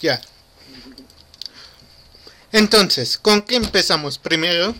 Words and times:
Ya. 0.00 0.20
Entonces, 2.52 3.18
¿con 3.18 3.42
qué 3.42 3.56
empezamos 3.56 4.18
primero? 4.18 4.74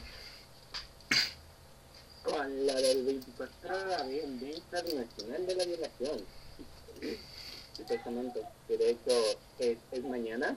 Con 2.23 2.67
la 2.67 2.75
del 2.75 3.05
24 3.05 3.87
de 3.87 3.95
abril, 3.97 4.41
Día 4.41 4.57
Internacional 4.57 5.47
de 5.47 5.55
la 5.57 5.65
Violación. 5.65 6.25
Exactamente, 7.79 8.41
que 8.69 8.79
de 8.79 8.91
hecho 8.91 9.39
es, 9.59 9.79
es 9.91 10.05
mañana. 10.05 10.57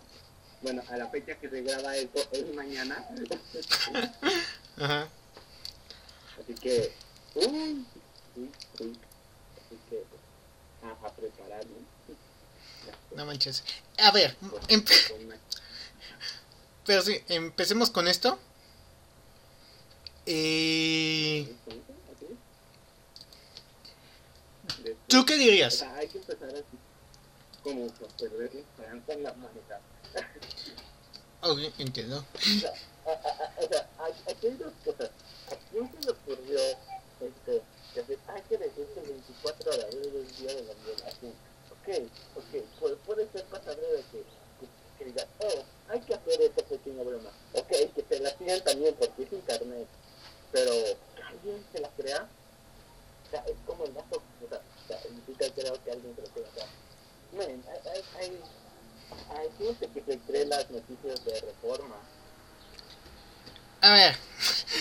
Bueno, 0.62 0.84
a 0.89 0.98
la 0.98 1.08
fecha 1.10 1.36
que 1.36 1.50
se 1.50 1.62
graba 1.62 1.96
esto 1.96 2.20
es 2.32 2.54
mañana. 2.55 3.05
Ajá. 4.78 5.08
Así 6.39 6.54
que, 6.54 6.94
uy, 7.36 7.86
uy, 8.36 8.52
uy. 8.80 9.00
Así 9.58 9.80
que, 9.89 10.04
a, 10.84 11.08
a 11.08 11.12
prepararme. 11.12 11.96
No 13.16 13.26
manches. 13.26 13.64
A 14.00 14.12
ver, 14.12 14.36
em- 14.68 14.84
una- 15.26 15.38
pero 16.86 17.02
sí, 17.02 17.22
empecemos 17.30 17.90
con 17.90 18.08
esto. 18.08 18.38
Eh, 20.26 21.55
¿Tú 25.08 25.26
qué 25.26 25.36
O 25.36 25.38
dirías? 25.38 25.73
sea, 25.76 25.95
hay 25.95 26.08
que 26.08 26.17
empezar 26.17 26.50
así, 26.50 26.64
como 27.64 27.88
para 27.88 28.14
perder 28.17 28.54
la 28.54 28.59
esperanza 28.59 29.14
en 29.14 29.23
la 29.23 29.31
humanidad. 29.31 29.80
Ok, 31.42 31.59
entiendo. 31.80 32.26
O 32.36 32.59
sea, 32.59 32.73
a- 33.05 33.09
a- 33.12 33.14
a- 33.14 33.53
o 33.64 33.67
sea, 33.70 33.89
hay- 34.00 34.34
aquí 34.34 34.48
hay 34.48 34.53
dos 34.58 34.73
cosas. 34.84 35.09
¿A 35.52 35.55
quién 35.72 35.89
se 35.94 36.00
le 36.05 36.12
ocurrió 36.12 36.59
este, 36.59 37.62
que 37.94 38.00
hay 38.28 38.42
que 38.50 38.58
decir 38.58 38.86
que 38.94 39.00
el 39.00 39.08
24 39.08 39.72
de 39.72 39.84
abril 39.84 40.00
es 40.02 40.14
el 40.30 40.38
día 40.38 40.55
de 40.55 40.64
la 40.64 40.73
violación? 40.73 41.34
Ok, 41.88 41.94
ok, 42.36 42.98
puede, 43.05 43.32
ser 43.32 43.46
pasable 43.46 43.82
de 43.82 44.04
que, 44.12 44.23
que, 44.59 44.68
que 44.98 45.05
digan, 45.05 45.26
oh, 45.40 45.64
hay 45.90 46.02
que 46.02 46.16
hacer 46.16 46.41
esta 46.41 46.62
pequeña 46.64 47.02
broma. 47.02 47.30
Ok, 47.54 47.70
que 47.70 48.06
se 48.09 48.20
la 48.20 48.38
sigan 48.38 48.61
también 48.66 48.94
porque 49.00 49.23
es 49.23 49.31
internet. 49.31 49.88
Pero 50.52 50.72
alguien 51.26 51.66
se 51.72 51.80
la 51.80 51.89
crea, 51.92 52.28
o 53.26 53.30
sea, 53.30 53.39
es 53.48 53.56
como 53.66 53.86
el 53.86 53.94
gato, 53.94 54.17
o 54.17 54.50
sea, 54.50 54.58
o 54.58 54.88
sea, 54.88 55.00
sí 55.02 55.34
te 55.38 55.52
creo 55.52 55.81
que 55.81 55.92
alguien 55.92 56.14
se 56.14 56.22
lo 56.23 56.28
crea. 56.28 56.48
O 56.50 56.56
sea, 56.56 56.67
miren, 57.31 57.64
hay, 57.70 58.02
hay, 58.20 58.39
hay, 59.38 59.50
gente 59.58 59.88
que 59.88 60.04
se 60.04 60.20
cree 60.20 60.45
las 60.45 60.70
noticias 60.70 61.23
de 61.23 61.39
reforma. 61.39 61.95
A 63.80 63.94
ver. 63.94 64.17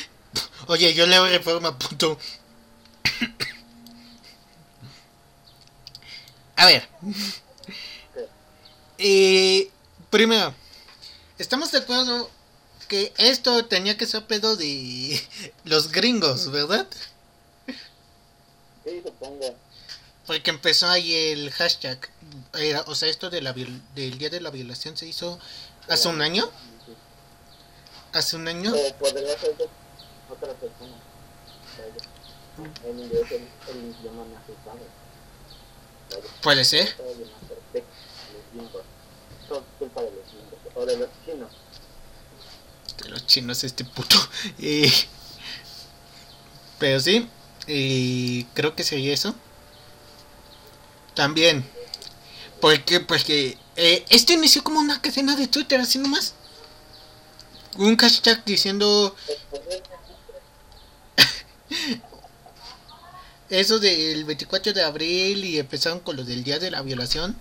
Oye, 0.66 0.92
yo 0.92 1.06
leo 1.06 1.24
reforma, 1.26 1.78
puto. 1.78 2.18
A 6.56 6.66
ver. 6.66 6.88
Eh, 8.98 9.70
primero, 10.26 10.52
estamos 11.38 11.70
de 11.70 11.78
acuerdo 11.78 12.28
que 12.88 13.12
esto 13.16 13.64
tenía 13.66 13.96
que 13.96 14.06
ser 14.06 14.24
pedo 14.26 14.56
de 14.56 15.20
los 15.64 15.92
gringos, 15.92 16.50
¿verdad? 16.50 16.86
Sí, 18.84 19.02
supongo. 19.04 19.54
Porque 20.26 20.50
empezó 20.50 20.88
ahí 20.88 21.14
el 21.14 21.52
hashtag. 21.52 22.10
Era- 22.54 22.82
o 22.88 22.94
sea, 22.96 23.08
esto 23.08 23.30
de 23.30 23.40
la 23.40 23.54
viol- 23.54 23.80
del 23.94 24.18
día 24.18 24.28
de 24.28 24.40
la 24.40 24.50
violación 24.50 24.96
se 24.96 25.06
hizo 25.06 25.38
hace 25.88 26.08
un 26.08 26.20
año. 26.20 26.50
Hace 28.12 28.34
un 28.34 28.48
año. 28.48 28.74
O 28.74 28.94
podría 28.96 29.38
ser 29.38 29.56
de 29.56 29.68
otra 30.28 30.52
persona. 30.54 30.96
En 32.84 32.98
inglés 32.98 33.30
el, 33.30 33.48
el 33.68 33.94
idioma 34.00 34.24
más 34.24 34.42
usado. 34.48 34.80
Vaya, 36.10 36.26
Puede 36.42 36.64
ser. 36.64 36.96
Todo 39.48 39.64
culpa 39.78 40.02
de 40.02 40.10
los. 40.10 40.24
O 40.74 40.84
de 40.84 40.96
los 40.98 41.08
chinos. 41.24 41.50
de 43.02 43.08
los 43.08 43.26
chinos 43.26 43.64
este 43.64 43.84
puto. 43.84 44.16
Eh, 44.58 44.92
pero 46.78 47.00
sí, 47.00 47.28
eh, 47.66 48.44
creo 48.54 48.74
que 48.76 48.84
sería 48.84 49.14
eso. 49.14 49.34
También, 51.14 51.64
porque 52.60 53.00
porque 53.00 53.56
eh, 53.76 54.04
esto 54.10 54.32
inició 54.34 54.62
como 54.62 54.80
una 54.80 55.00
cadena 55.00 55.34
de 55.36 55.46
Twitter, 55.46 55.80
así 55.80 55.98
nomás. 55.98 56.34
Un 57.78 57.96
hashtag 57.96 58.44
diciendo 58.44 59.14
eso 63.50 63.78
del 63.78 64.24
24 64.24 64.72
de 64.72 64.82
abril 64.82 65.44
y 65.44 65.58
empezaron 65.58 66.00
con 66.00 66.16
lo 66.16 66.24
del 66.24 66.42
día 66.44 66.58
de 66.58 66.70
la 66.70 66.82
violación. 66.82 67.38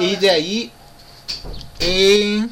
Y 0.00 0.16
de 0.16 0.30
ahí. 0.30 0.72
eh, 1.80 2.46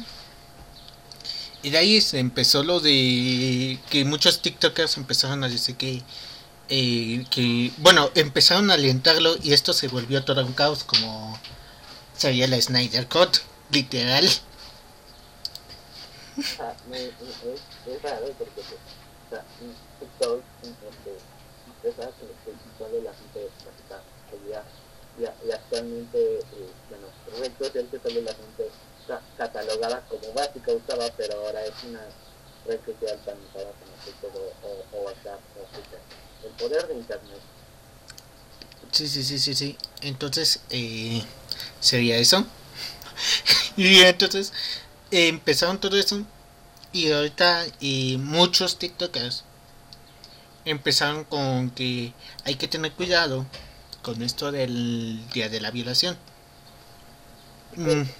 y 1.61 1.69
de 1.71 1.77
ahí 1.77 1.99
se 2.01 2.19
empezó 2.19 2.63
lo 2.63 2.79
de 2.79 3.77
que 3.89 4.05
muchos 4.05 4.41
TikTokers 4.41 4.97
empezaron 4.97 5.43
a 5.43 5.49
decir 5.49 5.75
que. 5.75 6.01
eh, 6.69 7.25
que 7.29 7.71
bueno, 7.77 8.09
empezaron 8.15 8.69
a 8.71 8.75
alentarlo 8.75 9.35
y 9.43 9.53
esto 9.53 9.73
se 9.73 9.87
volvió 9.87 10.23
todo 10.23 10.45
un 10.45 10.53
caos, 10.53 10.83
como 10.83 11.37
sería 12.15 12.47
la 12.47 12.61
Snyder 12.61 13.07
Cut, 13.07 13.37
literal. 13.71 14.27
me- 16.89 16.97
me- 16.97 17.03
es, 17.05 17.61
es 17.87 18.01
raro 18.01 18.27
porque 18.37 18.51
pues, 18.61 18.67
o 18.67 19.29
sea, 19.29 19.43
TikTok 19.99 20.41
este, 20.63 21.11
empieza 21.67 22.11
que 22.17 22.25
que 22.45 22.51
sale 22.77 23.01
la 23.01 23.13
gente 23.13 23.49
ya, 24.49 24.63
ya, 25.19 25.35
ya 25.47 25.55
actualmente 25.55 26.17
eh, 26.39 26.69
bueno 27.39 27.55
red 27.59 27.65
social 27.67 27.87
que 27.91 27.99
sale 27.99 28.21
la 28.21 28.33
gente 28.33 28.69
ca- 29.07 29.21
catalogada 29.37 30.05
como 30.07 30.33
básica 30.33 30.71
usaba 30.73 31.05
pero 31.17 31.33
ahora 31.45 31.65
es 31.65 31.73
una 31.87 32.01
red 32.67 32.79
social 32.85 33.19
tan 33.25 33.37
usada 33.49 33.71
como 33.79 33.91
TikTok 34.05 34.35
o, 34.35 34.97
o, 34.97 35.01
WhatsApp 35.05 35.39
o 35.57 35.63
Twitter 35.75 35.99
el 36.45 36.51
poder 36.51 36.87
de 36.87 36.93
internet 36.95 37.39
Sí, 38.91 39.07
sí, 39.07 39.23
sí, 39.23 39.37
sí, 39.37 39.53
sí. 39.53 39.77
Entonces, 40.01 40.61
eh, 40.71 41.21
sería 41.79 42.17
eso. 42.17 42.43
y 43.77 43.99
entonces, 44.01 44.51
empezaron 45.11 45.79
todo 45.79 45.97
eso. 45.97 46.23
Y 46.91 47.11
ahorita, 47.11 47.65
y 47.79 48.17
muchos 48.17 48.79
TikTokers 48.79 49.43
empezaron 50.65 51.23
con 51.23 51.71
que 51.71 52.13
hay 52.45 52.55
que 52.55 52.67
tener 52.67 52.91
cuidado 52.93 53.45
con 54.01 54.21
esto 54.21 54.51
del 54.51 55.19
día 55.33 55.49
de 55.49 55.61
la 55.61 55.71
violación. 55.71 56.17
Es, 57.79 57.85
bien, 57.85 58.13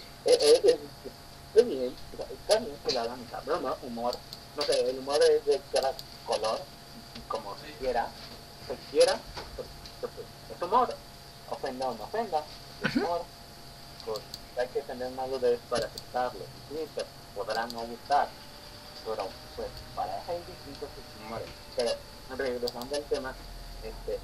está 2.32 2.60
bien 2.60 2.78
que 2.88 2.94
la 2.94 3.02
hagan 3.02 3.20
broma, 3.46 3.76
humor, 3.84 4.16
no 4.56 4.64
sé, 4.64 4.90
el 4.90 5.00
humor 5.00 5.20
es 5.22 5.46
de 5.46 5.60
cada 5.74 5.94
color, 6.26 6.62
como 7.28 7.58
se 7.58 7.70
quiera, 7.74 8.08
se 8.66 8.76
quiera, 8.90 9.20
pues, 9.58 9.68
es 10.56 10.62
humor, 10.62 10.96
ofenda 11.50 11.90
o 11.90 11.96
no 11.96 12.06
ofenda, 12.06 12.42
es 12.86 12.96
humor, 12.96 13.24
pues 14.06 14.20
hay 14.58 14.68
que 14.70 14.82
tener 14.84 15.12
madurez 15.12 15.60
para 15.70 15.88
aceptarlo, 15.88 16.46
sí, 16.70 16.78
te 16.96 17.04
podrán 17.36 17.68
no 17.74 17.82
gustar, 17.82 18.30
pero 19.04 19.28
pues 19.58 19.68
para 19.94 20.22
eso 20.22 20.32
hay 20.32 20.38
distintos 20.38 20.90
humores, 21.26 21.50
pero 21.76 21.92
regresando 22.38 22.96
al 22.96 23.04
tema, 23.04 23.36
este, 23.84 24.20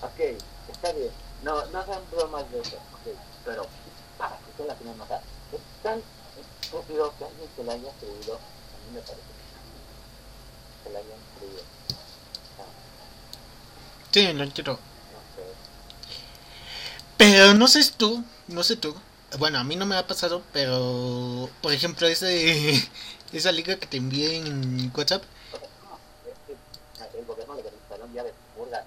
ok, 0.00 0.40
está 0.70 0.92
bien, 0.92 1.10
no, 1.42 1.66
no 1.66 1.78
hagan 1.78 2.00
bromas 2.10 2.50
de 2.50 2.60
eso, 2.60 2.78
pero 3.44 3.66
se 4.58 4.66
la 4.66 4.74
o 4.74 5.06
sea, 5.06 5.22
es 5.52 5.82
tan 5.84 6.02
estúpido 6.62 7.14
que 7.16 7.24
alguien 7.24 7.48
se 7.56 7.64
la 7.64 7.72
haya 7.74 7.92
creído, 8.00 8.34
a 8.34 8.38
mí 8.38 8.94
me 8.94 9.00
parece 9.00 9.22
que 9.22 10.84
se 10.84 10.92
la 10.92 10.98
hayan 10.98 11.18
creído, 11.38 11.62
sí, 14.10 14.32
lo 14.32 14.42
entiendo. 14.42 14.72
no 14.72 14.78
sé, 15.36 15.42
Pero 17.16 17.54
no 17.54 17.68
sé 17.68 17.88
tú, 17.96 18.24
no 18.48 18.64
sé 18.64 18.76
tú. 18.76 18.96
Bueno, 19.38 19.58
a 19.58 19.64
mí 19.64 19.76
no 19.76 19.86
me 19.86 19.96
ha 19.96 20.06
pasado, 20.06 20.42
pero 20.52 21.48
por 21.60 21.72
ejemplo, 21.72 22.08
ese, 22.08 22.88
esa 23.32 23.52
liga 23.52 23.76
que 23.76 23.86
te 23.86 23.98
envié 23.98 24.38
en 24.38 24.90
WhatsApp, 24.96 25.22
que 27.12 27.18
el 27.18 27.26
gobierno 27.26 27.54
le 27.54 28.04
un 28.04 28.12
día 28.12 28.24
de 28.24 28.34
purga, 28.56 28.84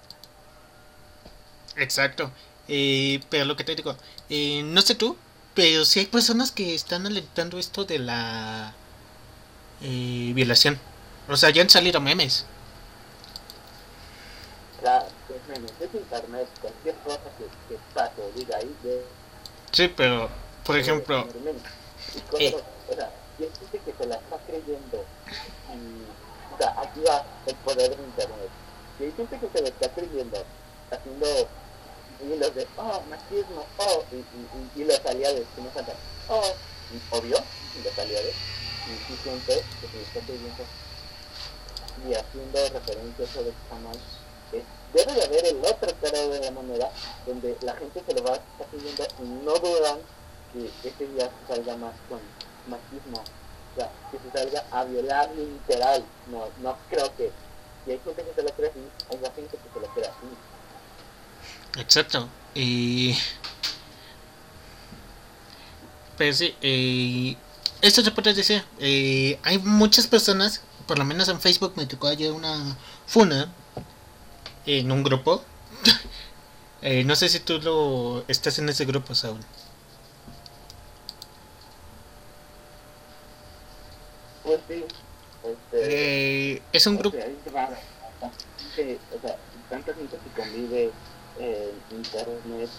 Exacto. 1.78 2.31
Eh, 2.68 3.22
pero 3.30 3.45
lo 3.45 3.56
que 3.56 3.63
te 3.63 3.75
digo, 3.75 3.95
eh, 4.30 4.63
no 4.63 4.81
sé 4.81 4.95
tú, 4.95 5.18
pero 5.53 5.86
sí 5.86 6.00
hay 6.00 6.06
personas 6.06 6.51
que 6.51 6.75
están 6.75 7.06
alentando 7.06 7.59
esto 7.59 7.86
de 7.86 8.00
la 8.00 8.74
eh, 9.81 10.31
violación. 10.33 10.80
O 11.27 11.36
sea, 11.36 11.50
ya 11.50 11.62
han 11.62 11.69
salido 11.69 12.00
memes. 12.01 12.45
la, 14.83 15.00
es 15.00 15.48
memes, 15.48 15.71
es 15.80 15.94
internet, 15.94 16.48
cualquier 16.59 16.95
cosa 17.03 17.19
que, 17.38 17.45
que 17.74 17.80
pase 17.94 18.21
diga 18.36 18.57
ahí, 18.57 18.75
de, 18.83 19.06
Sí, 19.71 19.88
pero, 19.95 20.30
por 20.65 20.77
ejemplo, 20.77 21.25
eh. 22.39 22.56
o 22.89 22.94
sea, 22.94 23.09
y 23.39 23.44
hay 23.44 23.50
gente 23.57 23.80
que 23.86 23.94
se 23.97 24.06
la 24.06 24.15
está 24.15 24.38
creyendo, 24.45 25.06
y, 25.71 26.54
o 26.54 26.57
sea, 26.57 26.75
aquí 26.81 27.00
va 27.07 27.24
el 27.45 27.56
poder 27.56 27.95
de 27.95 28.04
internet, 28.04 28.50
y 29.00 29.04
hay 29.04 29.12
gente 29.13 29.39
que 29.39 29.50
se 29.50 29.62
lo 29.62 29.68
está 29.68 29.89
creyendo, 29.94 30.44
haciendo 30.92 31.27
y 32.23 32.38
los 32.38 32.53
de, 32.53 32.68
oh, 32.77 33.01
machismo, 33.09 33.65
oh, 33.77 34.03
y, 34.12 34.15
y, 34.15 34.79
y, 34.79 34.81
y 34.81 34.85
los 34.85 35.06
aliados, 35.06 35.41
que 35.56 35.62
no 35.62 35.71
saltan, 35.73 35.95
oh, 36.29 36.53
y, 36.94 37.15
obvio, 37.15 37.38
y 37.79 37.83
los 37.83 37.97
aliados, 37.97 38.33
y 38.88 39.23
siempre 39.23 39.63
pidiendo 40.27 40.63
y 42.07 42.13
haciendo 42.13 42.59
referencia 42.69 43.44
mal, 43.83 43.97
es, 44.51 44.63
debe 44.94 45.13
de 45.13 45.23
haber 45.23 45.45
el 45.45 45.57
otro 45.65 45.89
cara 46.01 46.19
de 46.19 46.39
la 46.39 46.51
moneda, 46.51 46.91
donde 47.25 47.57
la 47.62 47.75
gente 47.75 48.03
se 48.06 48.13
lo 48.13 48.23
va 48.23 48.31
a 48.31 48.35
estar 48.35 48.68
pidiendo 48.68 49.03
y 49.19 49.45
no 49.45 49.53
dudan 49.53 50.00
que 50.53 50.69
ese 50.88 51.07
día 51.07 51.29
salga 51.47 51.75
más 51.77 51.94
con 52.09 52.19
machismo, 52.68 53.19
o 53.19 53.75
sea, 53.75 53.89
que 54.12 54.19
se 54.19 54.31
salga 54.31 54.65
a 54.71 54.83
violar 54.83 55.29
literal, 55.35 56.03
no, 56.29 56.47
no 56.62 56.77
creo 56.89 57.15
que, 57.15 57.31
si 57.85 57.91
hay 57.91 58.00
gente 58.00 58.23
que 58.23 58.33
se 58.33 58.44
lo 58.44 58.50
cree 58.51 58.69
así, 58.69 58.79
hay 59.09 59.18
gente 59.18 59.57
que 59.57 59.73
se 59.73 59.79
lo 59.79 59.88
cree 59.94 60.06
así. 60.06 60.50
Exacto. 61.77 62.27
Y. 62.56 63.15
Pero 66.18 66.33
sí, 66.33 66.56
eh, 66.62 67.35
esto 67.81 68.01
se 68.01 68.12
puede 68.12 68.33
decir. 68.33 68.63
Eh, 68.79 69.39
hay 69.44 69.57
muchas 69.59 70.07
personas, 70.07 70.62
por 70.88 70.97
lo 71.00 71.06
menos 71.06 71.27
en 71.29 71.39
Facebook 71.39 71.73
me 71.75 71.85
tocó 71.85 72.07
ayer 72.07 72.31
una 72.31 72.77
funa 73.07 73.51
en 74.65 74.91
un 74.91 75.03
grupo. 75.03 75.44
eh, 76.81 77.03
no 77.03 77.15
sé 77.15 77.29
si 77.29 77.39
tú 77.39 77.59
lo 77.59 78.23
estás 78.27 78.59
en 78.59 78.69
ese 78.69 78.85
grupo, 78.85 79.15
Saúl. 79.15 79.39
Pues 84.44 84.59
sí, 84.68 84.83
este, 85.44 86.56
Eh, 86.56 86.62
es 86.73 86.88
un 86.88 86.97
grupo. 86.97 87.18
sea, 87.18 87.25
es 87.25 87.51
raro, 87.53 87.75
que, 88.75 89.00
o 89.15 89.21
sea, 89.21 89.38
tanta 89.69 89.94
gente 89.94 90.18
que 90.18 90.41
convive 90.41 90.91
en 91.42 91.98
internet 91.98 92.70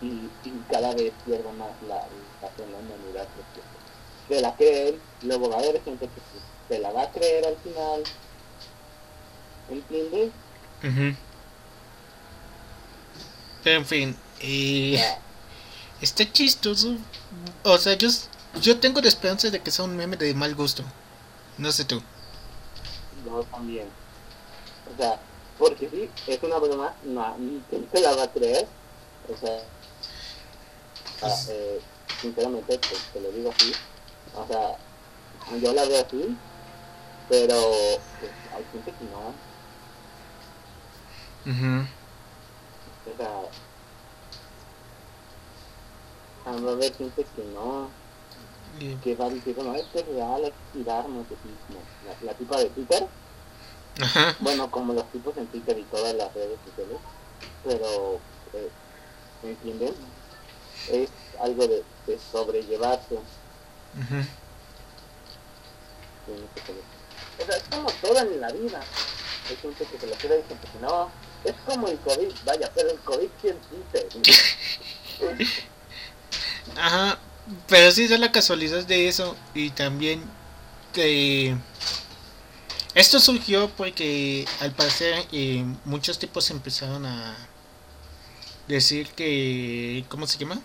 y, 0.00 0.06
y 0.44 0.62
cada 0.70 0.94
vez 0.94 1.12
pierde 1.24 1.50
más 1.52 1.70
la, 1.88 2.00
fe 2.56 2.62
en 2.64 2.72
la 2.72 2.78
humanidad 2.78 3.28
porque 3.36 3.62
se 4.34 4.40
la 4.40 4.54
creen, 4.56 5.00
luego 5.22 5.48
va 5.50 5.56
a 5.56 5.58
haber 5.60 5.82
gente 5.82 6.06
que 6.08 6.20
se- 6.74 6.78
la 6.80 6.90
va 6.92 7.02
a 7.02 7.10
creer 7.12 7.46
al 7.46 7.56
final, 7.58 8.02
¿entiendes? 9.70 10.30
Pero 13.62 13.78
en 13.78 13.84
fin, 13.86 14.16
eh, 14.40 14.96
sea, 14.98 15.18
está 16.00 16.32
chistoso. 16.32 16.96
O 17.62 17.78
sea, 17.78 17.94
yo, 17.94 18.08
yo 18.60 18.78
tengo 18.80 19.00
la 19.00 19.08
esperanza 19.08 19.50
de 19.50 19.60
que 19.60 19.70
sea 19.70 19.84
un 19.84 19.96
meme 19.96 20.16
de 20.16 20.34
mal 20.34 20.54
gusto. 20.54 20.82
No 21.58 21.70
sé 21.70 21.84
tú. 21.84 22.02
yo 23.24 23.42
también. 23.44 23.86
O 24.92 24.96
sea, 25.00 25.20
porque 25.62 25.88
sí, 25.88 26.10
es 26.26 26.42
una 26.42 26.58
broma, 26.58 26.92
no, 27.04 27.36
¿quién 27.70 27.88
se 27.92 28.00
la 28.00 28.16
va 28.16 28.24
a 28.24 28.32
creer? 28.32 28.66
O 29.32 29.36
sea, 29.36 29.62
ah, 31.22 31.36
eh, 31.50 31.80
sinceramente, 32.20 32.78
te, 32.78 32.88
te 33.12 33.20
lo 33.20 33.30
digo 33.30 33.52
así. 33.54 33.72
O 34.34 34.44
sea, 34.48 34.76
yo 35.60 35.72
la 35.72 35.84
veo 35.84 36.04
así, 36.04 36.36
pero 37.28 37.54
pues, 38.18 38.32
hay 38.56 38.64
gente 38.72 38.90
que 38.90 39.04
no. 39.04 39.32
Ujú. 41.52 41.86
O 43.06 43.16
sea, 43.16 43.42
a 46.44 46.72
haber 46.72 46.92
gente 46.92 47.24
que 47.36 47.44
no, 47.54 47.88
que 49.00 49.14
va 49.14 49.30
decir, 49.30 49.56
no, 49.58 49.76
esto 49.76 50.00
es 50.00 50.06
real, 50.08 50.52
cuidarnos 50.72 51.28
de 51.28 51.36
mismo. 51.36 51.80
La, 52.04 52.26
la 52.26 52.34
tipa 52.36 52.58
de 52.58 52.66
Twitter, 52.70 53.06
Ajá. 54.00 54.36
bueno, 54.40 54.70
como 54.70 54.94
los 54.94 55.10
tipos 55.12 55.36
en 55.36 55.46
Twitter 55.48 55.78
y 55.78 55.82
todas 55.84 56.14
las 56.14 56.32
redes 56.34 56.58
sociales, 56.66 56.98
pero, 57.64 58.20
eh, 58.54 58.70
¿me 59.42 59.50
entienden? 59.50 59.94
Es 60.90 61.10
algo 61.40 61.66
de, 61.66 61.84
de 62.06 62.18
sobrellevarse. 62.30 63.18
O 67.38 67.44
sea, 67.44 67.56
es 67.56 67.62
como 67.70 67.90
todo 67.90 68.18
en 68.18 68.40
la 68.40 68.50
vida. 68.52 68.80
Hay 69.48 69.56
gente 69.56 69.84
que 69.84 69.98
se 69.98 70.06
lo 70.06 70.14
y 70.14 70.18
gente 70.18 70.68
que 70.72 70.78
no. 70.80 71.10
Es 71.44 71.54
como 71.66 71.88
el 71.88 71.98
COVID, 71.98 72.32
vaya, 72.44 72.70
pero 72.74 72.90
el 72.90 72.98
COVID 73.00 73.28
quién 73.40 73.58
dice. 73.70 74.08
Ajá. 76.76 77.18
Pero 77.68 77.90
sí 77.90 78.06
da 78.06 78.18
la 78.18 78.30
casualidad 78.30 78.84
de 78.84 79.08
eso. 79.08 79.36
Y 79.54 79.70
también 79.70 80.22
que 80.92 81.56
esto 82.94 83.18
surgió 83.20 83.68
porque 83.70 84.46
al 84.60 84.72
parecer 84.72 85.26
eh, 85.32 85.64
muchos 85.84 86.18
tipos 86.18 86.50
empezaron 86.50 87.06
a 87.06 87.36
decir 88.68 89.08
que 89.08 90.04
¿cómo 90.08 90.26
se 90.26 90.38
llama? 90.38 90.60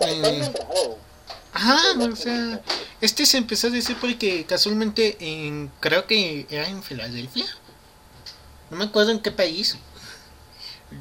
Eh. 0.00 0.52
Ajá, 1.52 1.78
o 2.00 2.16
sea, 2.16 2.60
este 3.00 3.26
se 3.26 3.38
empezó 3.38 3.68
a 3.68 3.70
decir 3.70 3.96
porque 4.00 4.44
casualmente 4.44 5.16
en 5.20 5.70
creo 5.80 6.06
que 6.06 6.46
era 6.50 6.68
en 6.68 6.82
Filadelfia. 6.82 7.46
No 8.70 8.76
me 8.76 8.84
acuerdo 8.84 9.12
en 9.12 9.20
qué 9.20 9.30
país. 9.30 9.78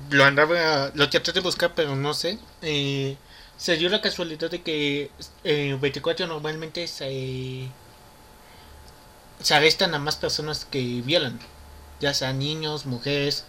Lo 0.09 0.23
andaba, 0.25 0.91
lo 0.93 1.09
traté 1.09 1.31
de 1.31 1.39
buscar, 1.39 1.73
pero 1.75 1.95
no 1.95 2.13
sé. 2.13 2.37
Eh, 2.61 3.17
se 3.63 3.77
dio 3.77 3.87
la 3.87 4.01
casualidad 4.01 4.51
de 4.51 4.61
que 4.61 5.09
eh, 5.45 5.77
24 5.79 6.27
normalmente 6.27 6.85
se, 6.85 7.69
arrestan 9.51 9.95
a 9.95 9.99
más 9.99 10.17
personas 10.17 10.65
que 10.65 10.81
violan, 11.01 11.39
ya 12.01 12.13
sean 12.13 12.39
niños, 12.39 12.85
mujeres. 12.85 13.45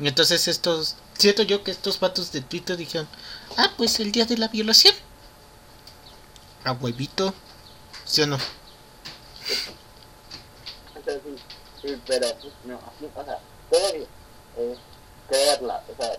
Y 0.00 0.08
entonces 0.08 0.48
estos, 0.48 0.96
siento 1.16 1.44
yo 1.44 1.62
que 1.62 1.70
estos 1.70 2.00
vatos 2.00 2.32
de 2.32 2.40
Twitter 2.40 2.76
dijeron, 2.76 3.06
ah, 3.56 3.70
pues 3.76 4.00
el 4.00 4.10
día 4.10 4.24
de 4.24 4.36
la 4.36 4.48
violación. 4.48 4.96
A 6.64 6.72
huevito, 6.72 7.32
¿sí 8.04 8.22
o 8.22 8.26
no? 8.26 8.38
Sí, 11.80 12.02
pero, 12.04 12.26
no, 12.64 12.80
o 13.14 13.24
sea, 13.24 13.38
bien. 13.70 14.08
Es 14.58 14.78
creerla, 15.28 15.84
o 15.88 16.02
sea, 16.02 16.16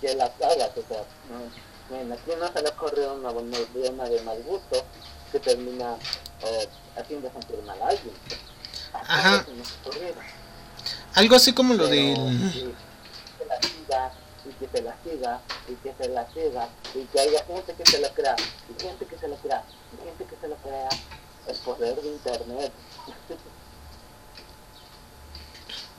que 0.00 0.14
las 0.16 0.32
hagas, 0.42 0.70
o 0.76 0.88
sea, 0.88 1.04
no, 1.30 1.77
bueno, 1.88 2.14
aquí 2.14 2.30
no 2.38 2.52
se 2.52 2.62
le 2.62 2.68
ocurrió 2.68 3.14
una 3.14 3.30
una 3.30 4.04
de 4.08 4.20
mal 4.22 4.42
gusto 4.42 4.84
que 5.32 5.40
termina 5.40 5.96
eh, 6.42 6.68
haciendo 6.96 7.30
sentir 7.32 7.62
mal 7.64 7.80
a 7.82 7.88
alguien. 7.88 8.14
Ajá. 8.92 9.44
Algo 11.14 11.36
así 11.36 11.52
como 11.52 11.74
lo 11.74 11.86
sí, 11.88 12.14
que 12.14 13.44
la 13.46 13.60
siga, 13.60 14.12
y 14.44 14.52
que 14.52 14.68
se 14.68 14.82
la 14.82 14.96
siga, 15.02 15.40
y 15.68 15.74
que 15.74 15.94
se 15.98 16.08
la 16.08 16.32
siga, 16.32 16.68
y 16.94 17.04
que 17.04 17.20
haya 17.20 17.44
gente 17.44 17.74
que 17.74 17.90
se 17.90 18.00
lo 18.00 18.08
crea, 18.14 18.36
y 18.68 18.82
gente 18.82 19.06
que 19.06 19.18
se 19.18 19.28
lo 19.28 19.36
crea, 19.36 19.64
y 19.92 20.04
gente 20.04 20.24
que 20.24 20.36
se 20.40 20.48
lo 20.48 20.56
crea, 20.56 20.88
el 21.46 21.56
poder 21.56 22.00
de 22.00 22.08
internet. 22.08 22.72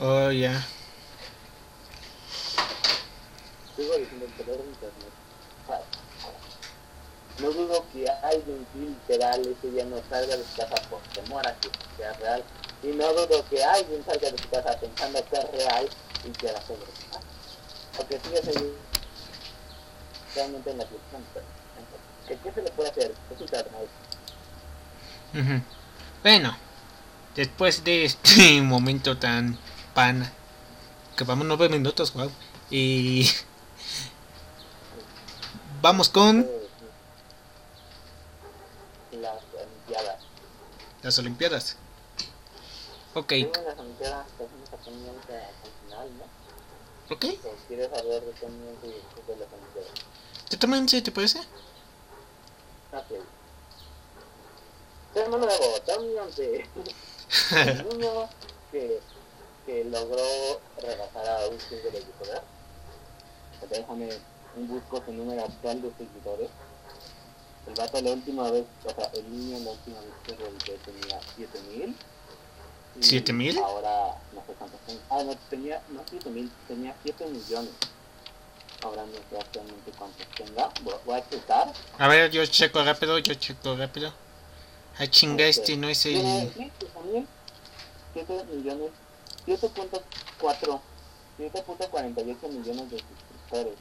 Oh, 0.02 0.32
ya. 0.32 0.66
Sigo 3.75 3.98
diciendo 3.98 4.28
el 4.28 4.32
poder 4.32 4.62
de 4.62 4.70
internet. 4.70 5.19
No 7.40 7.52
dudo 7.52 7.86
que 7.94 8.06
alguien 8.10 8.66
literal 8.76 9.42
ese 9.42 9.72
día 9.72 9.86
no 9.86 9.98
salga 10.10 10.36
de 10.36 10.44
su 10.44 10.56
casa 10.58 10.76
por 10.90 11.00
temor 11.14 11.48
a 11.48 11.56
que 11.56 11.70
sea 11.98 12.14
real. 12.14 12.44
Y 12.84 12.88
no 12.88 13.14
dudo 13.14 13.46
que 13.50 13.64
alguien 13.64 14.04
salga 14.06 14.32
de 14.32 14.38
su 14.38 14.50
casa 14.50 14.78
pensando 14.80 15.24
que 15.26 15.38
es 15.38 15.52
real 15.52 15.90
y 16.26 16.30
quiera 16.32 16.62
sobrepasar. 16.62 17.22
Porque 17.96 18.20
sigue 18.20 18.42
siendo 18.42 18.76
realmente 20.36 20.72
en 20.72 20.78
la 20.78 20.86
cuestión. 20.86 21.24
¿Qué, 22.28 22.38
¿Qué 22.38 22.52
se 22.52 22.62
le 22.62 22.72
puede 22.72 22.90
hacer? 22.90 23.16
Es 23.34 23.42
internet. 23.42 23.90
Ujú. 25.34 25.62
Bueno, 26.24 26.58
después 27.36 27.84
de 27.84 28.06
este 28.06 28.62
momento 28.62 29.18
tan 29.18 29.58
pan, 29.94 30.30
que 31.16 31.24
vamos 31.24 31.48
nueve 31.48 31.70
minutos, 31.70 32.14
wow. 32.14 32.32
Y 32.70 33.30
vamos 35.82 36.10
con 36.10 36.48
Las 39.12 39.38
Olimpiadas. 39.54 40.22
las 41.04 41.18
Olimpiadas. 41.18 41.76
Ok, 43.14 43.28
Tengo 43.30 43.52
las 43.66 43.80
Olimpiadas, 43.80 44.28
tenemos 44.38 44.74
a 44.74 44.78
pendiente 44.78 45.34
al 45.36 45.54
final, 45.84 46.10
¿no? 46.18 46.24
ok. 47.16 47.26
¿O 47.44 47.56
quieres 47.68 47.88
hablar 47.88 48.22
de 48.22 48.32
pendiente 48.34 48.88
y 48.88 48.92
después 48.92 49.28
de 49.28 49.36
las 49.38 49.48
Olimpiadas? 49.54 49.92
¿Te 50.50 50.58
toman 50.58 50.88
si 50.90 51.02
te 51.02 51.12
parece? 51.12 51.40
Ok. 52.92 53.12
Hermano 55.16 55.46
de 55.48 55.58
Bogotá, 55.58 55.98
un 56.00 56.08
niño 56.08 56.22
que, 58.72 59.00
que 59.66 59.84
logró 59.86 60.60
rebasar 60.82 61.28
a 61.28 61.48
un 61.48 61.58
chingo 61.58 61.90
de 61.92 62.02
seguidores. 62.02 62.42
Déjame 63.70 64.10
busco 64.68 65.04
su 65.06 65.12
número 65.13 65.44
actual 65.44 65.82
de 65.82 65.92
seguidores. 65.98 66.50
El 67.68 67.75
vato 67.75 68.01
la 68.01 68.12
última 68.12 68.50
vez, 68.51 68.66
o 68.86 68.89
sea, 68.89 69.12
el 69.13 69.32
niño 69.32 69.60
la 69.60 69.72
última 69.72 70.00
vez 70.00 70.13
que 70.25 70.36
revisé 70.36 70.78
tenía 70.86 71.22
7000. 71.38 71.96
y 73.00 73.04
¿Siete 73.04 73.34
mil? 73.34 73.58
Ahora 73.60 74.16
no 74.34 74.42
sé 74.46 74.54
cuántos. 74.58 74.80
Ah, 75.10 75.24
no, 75.24 75.36
tenía, 75.50 75.82
no 75.89 76.01
7 76.10 76.30
mil, 76.30 76.51
tenía 76.68 76.96
7 77.04 77.25
millones. 77.28 77.72
Ahora 78.82 79.06
no 79.06 79.13
sé 79.30 79.39
actualmente 79.39 79.92
cuántos 79.98 80.25
tenga. 80.36 80.70
Voy, 81.06 81.20
a 81.20 81.30
checar. 81.30 81.72
A 81.98 82.08
ver, 82.08 82.32
yo 82.32 82.46
checo 82.46 82.84
rápido, 82.84 83.20
yo 83.20 83.34
checo 83.36 83.75
rápido. 83.75 84.12
Ah, 84.98 85.08
chinga, 85.08 85.44
Ok. 85.46 85.50
este 85.50 85.78
no 85.78 85.89
es 85.89 86.06
el... 86.06 86.51
sí, 86.58 86.72
también 86.94 87.28
7 88.13 88.46
millones, 88.51 88.92
7.4, 89.48 90.82
7.48 91.38 92.50
millones 92.50 92.92
de 92.92 93.00
suscriptores. 93.00 93.78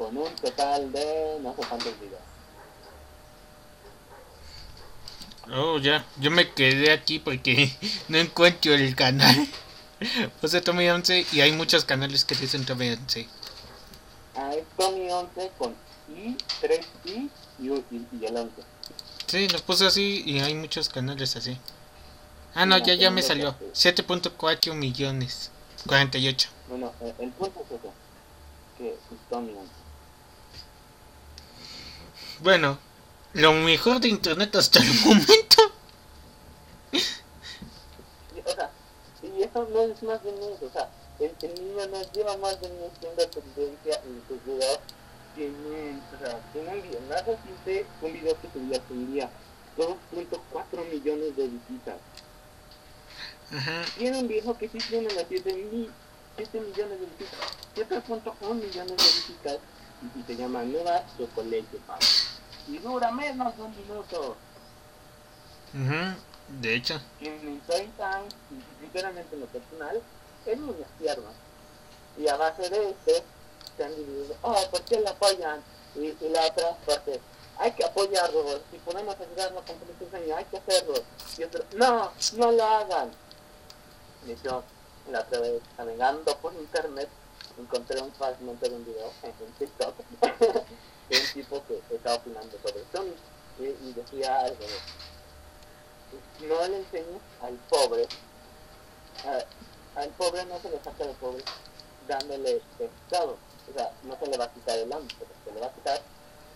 Con 0.00 0.16
un 0.16 0.34
total 0.36 0.90
de 0.92 1.38
no 1.42 1.54
sé 1.54 1.62
cuántos 1.68 2.00
videos. 2.00 2.22
Oh, 5.52 5.78
ya, 5.78 6.06
yo 6.18 6.30
me 6.30 6.50
quedé 6.50 6.90
aquí 6.90 7.18
porque 7.18 7.70
no 8.08 8.16
encuentro 8.16 8.72
el 8.72 8.96
canal. 8.96 9.46
Puse 10.40 10.62
Tommy 10.62 10.88
11 10.88 11.26
y 11.32 11.42
hay 11.42 11.52
muchos 11.52 11.84
canales 11.84 12.24
que 12.24 12.34
dicen 12.34 12.64
Tommy 12.64 12.88
11. 12.88 13.28
Ah, 14.36 14.54
es 14.54 14.64
Tommy 14.78 15.10
11 15.10 15.50
con 15.58 15.74
I, 16.16 16.34
3I 16.62 17.28
y, 17.58 17.68
u- 17.68 17.84
y, 17.90 18.06
y 18.18 18.24
el 18.24 18.36
11. 18.38 18.62
Sí, 19.26 19.48
lo 19.48 19.58
puse 19.58 19.84
así 19.86 20.22
y 20.24 20.40
hay 20.40 20.54
muchos 20.54 20.88
canales 20.88 21.36
así. 21.36 21.58
Ah, 22.54 22.64
no, 22.64 22.78
ya, 22.78 22.94
ya 22.94 23.10
me 23.10 23.20
salió. 23.20 23.54
7.4 23.74 24.72
millones. 24.72 25.50
48. 25.86 26.48
Bueno, 26.70 26.90
eh, 27.02 27.14
el 27.18 27.30
punto 27.32 27.60
es 27.60 27.66
ese. 27.72 27.90
Que 28.78 28.88
es 28.94 28.98
Tommy 29.28 29.50
11. 29.52 29.79
Bueno, 32.42 32.78
lo 33.34 33.52
mejor 33.52 34.00
de 34.00 34.08
internet 34.08 34.56
hasta 34.56 34.78
el 34.78 34.94
momento. 35.04 35.72
O 38.44 38.52
sea, 38.54 38.70
y 39.22 39.42
eso 39.42 39.68
no 39.70 39.82
es 39.82 40.02
más 40.02 40.24
de 40.24 40.32
niños, 40.32 40.58
o 40.62 40.72
sea, 40.72 40.88
el, 41.18 41.34
el 41.42 41.54
niño 41.54 41.86
no 41.88 42.02
lleva 42.12 42.36
más 42.38 42.58
de 42.62 42.68
mes 42.70 42.90
siendo 42.98 43.28
tendencia 43.28 44.00
en 44.04 44.22
sus 44.26 44.42
videos. 44.44 44.78
Tiene, 45.34 46.00
o 46.14 46.18
sea, 46.18 46.40
tiene 46.52 46.74
un 46.74 46.82
video, 46.82 47.00
más 47.08 47.26
reciente, 47.26 47.86
un 48.00 48.12
video 48.12 48.40
que 48.40 48.48
subía 48.52 48.78
hace 48.78 48.92
un 48.92 49.12
día, 49.12 49.30
2.4 49.76 50.90
millones 50.90 51.36
de 51.36 51.46
visitas. 51.46 51.96
Ajá. 53.52 53.82
Tiene 53.98 54.18
un 54.18 54.28
video 54.28 54.56
que 54.56 54.68
sí 54.68 54.78
tiene 54.88 55.12
las 55.14 55.26
7, 55.28 55.52
mil, 55.70 55.90
7 56.36 56.60
millones 56.60 57.00
de 57.00 57.06
visitas, 57.06 58.04
7.1 58.08 58.54
millones 58.54 58.96
de 58.96 59.04
visitas, 59.04 59.58
y, 60.16 60.22
se 60.22 60.36
llama 60.36 60.62
Nueva 60.64 61.04
Chocolate 61.18 61.78
Pau. 61.86 61.98
Y 62.68 62.78
dura 62.78 63.10
menos 63.12 63.56
de 63.56 63.62
un 63.62 63.76
minuto. 63.76 64.36
Ujú, 65.72 66.16
De 66.60 66.74
hecho. 66.74 67.00
en 67.20 67.60
30 67.60 68.12
años, 68.12 68.34
sinceramente 68.80 69.34
en 69.34 69.40
lo 69.40 69.46
personal, 69.46 70.00
es 70.46 70.58
muy 70.58 70.74
tierno. 70.98 71.28
Y 72.18 72.28
a 72.28 72.36
base 72.36 72.68
de 72.68 72.90
este, 72.90 73.22
se 73.76 73.84
han 73.84 73.94
dividido, 73.94 74.34
oh, 74.42 74.56
¿por 74.70 74.82
qué 74.82 75.00
lo 75.00 75.10
apoyan? 75.10 75.62
Y, 75.94 76.06
y 76.24 76.28
la 76.28 76.46
otra 76.46 76.76
parte, 76.86 77.20
hay 77.58 77.72
que 77.72 77.84
apoyarlo, 77.84 78.60
si 78.70 78.78
podemos 78.78 79.16
ayudarlo 79.18 79.62
con 79.64 79.76
su 79.98 80.10
sueño, 80.10 80.36
hay 80.36 80.44
que 80.46 80.58
hacerlo. 80.58 80.94
Y 81.38 81.44
otro, 81.44 81.64
no, 81.76 82.10
no 82.36 82.52
lo 82.52 82.64
hagan. 82.64 83.10
Y 84.26 84.34
yo, 84.44 84.62
la 85.10 85.20
otra 85.20 85.40
vez, 85.40 85.62
navegando 85.78 86.36
por 86.38 86.52
internet, 86.54 87.08
encontré 87.58 88.00
un 88.00 88.12
fragmento 88.12 88.68
de 88.68 88.74
un 88.74 88.84
video 88.84 89.12
en, 89.22 89.30
en 89.30 89.52
TikTok 89.58 89.94
de 91.10 91.18
un 91.18 91.26
tipo 91.34 91.62
que 91.66 91.94
estaba 91.94 92.16
opinando 92.16 92.56
sobre 92.62 92.84
Sony 92.92 93.14
y, 93.58 93.88
y 93.88 93.92
decía 93.92 94.40
algo 94.40 94.64
no 96.40 96.68
le 96.68 96.78
enseñes 96.78 97.22
al 97.42 97.54
pobre, 97.68 98.06
al 99.96 100.08
pobre 100.10 100.44
no 100.46 100.58
se 100.60 100.70
le 100.70 100.82
saca 100.82 101.06
de 101.06 101.14
pobre 101.14 101.44
dándole 102.08 102.60
pescado, 102.78 103.36
o 103.70 103.74
sea, 103.74 103.92
no 104.04 104.18
se 104.18 104.26
le 104.26 104.36
va 104.36 104.44
a 104.44 104.52
quitar 104.52 104.78
el 104.78 104.92
hambre, 104.92 105.14
se 105.44 105.52
le 105.52 105.60
va 105.60 105.66
a 105.66 105.74
quitar, 105.74 106.00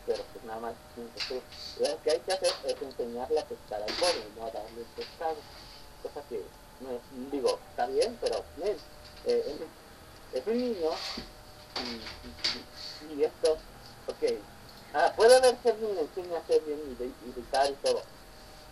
pero 0.07 0.23
pues 0.33 0.45
nada 0.45 0.61
más 0.61 0.75
Lo 0.97 2.03
que 2.03 2.11
hay 2.11 2.21
que 2.21 2.33
hacer 2.33 2.53
es 2.65 2.83
enseñarle 2.83 3.41
a 3.41 3.47
pescar 3.47 3.83
al 3.83 3.93
pobre, 3.95 4.27
no 4.37 4.47
a 4.47 4.51
darle 4.51 4.85
pescado, 4.97 5.37
cosa 6.03 6.23
que, 6.29 6.43
digo, 7.31 7.59
está 7.71 7.87
bien, 7.87 8.19
pero 8.21 8.45
eh, 8.63 8.77
es, 9.27 10.41
es 10.41 10.47
un 10.47 10.59
niño 10.59 10.91
y 13.15 13.23
esto, 13.23 13.59
ok, 14.07 14.39
ah, 14.95 15.13
puede 15.17 15.37
haber 15.37 15.57
alguien 15.65 15.95
le 15.95 16.01
enseña 16.03 16.37
a 16.37 16.41
hacer 16.41 16.63
bien 16.63 16.81
y, 16.99 17.31
editar 17.31 17.71
y 17.71 17.75
todo, 17.75 18.03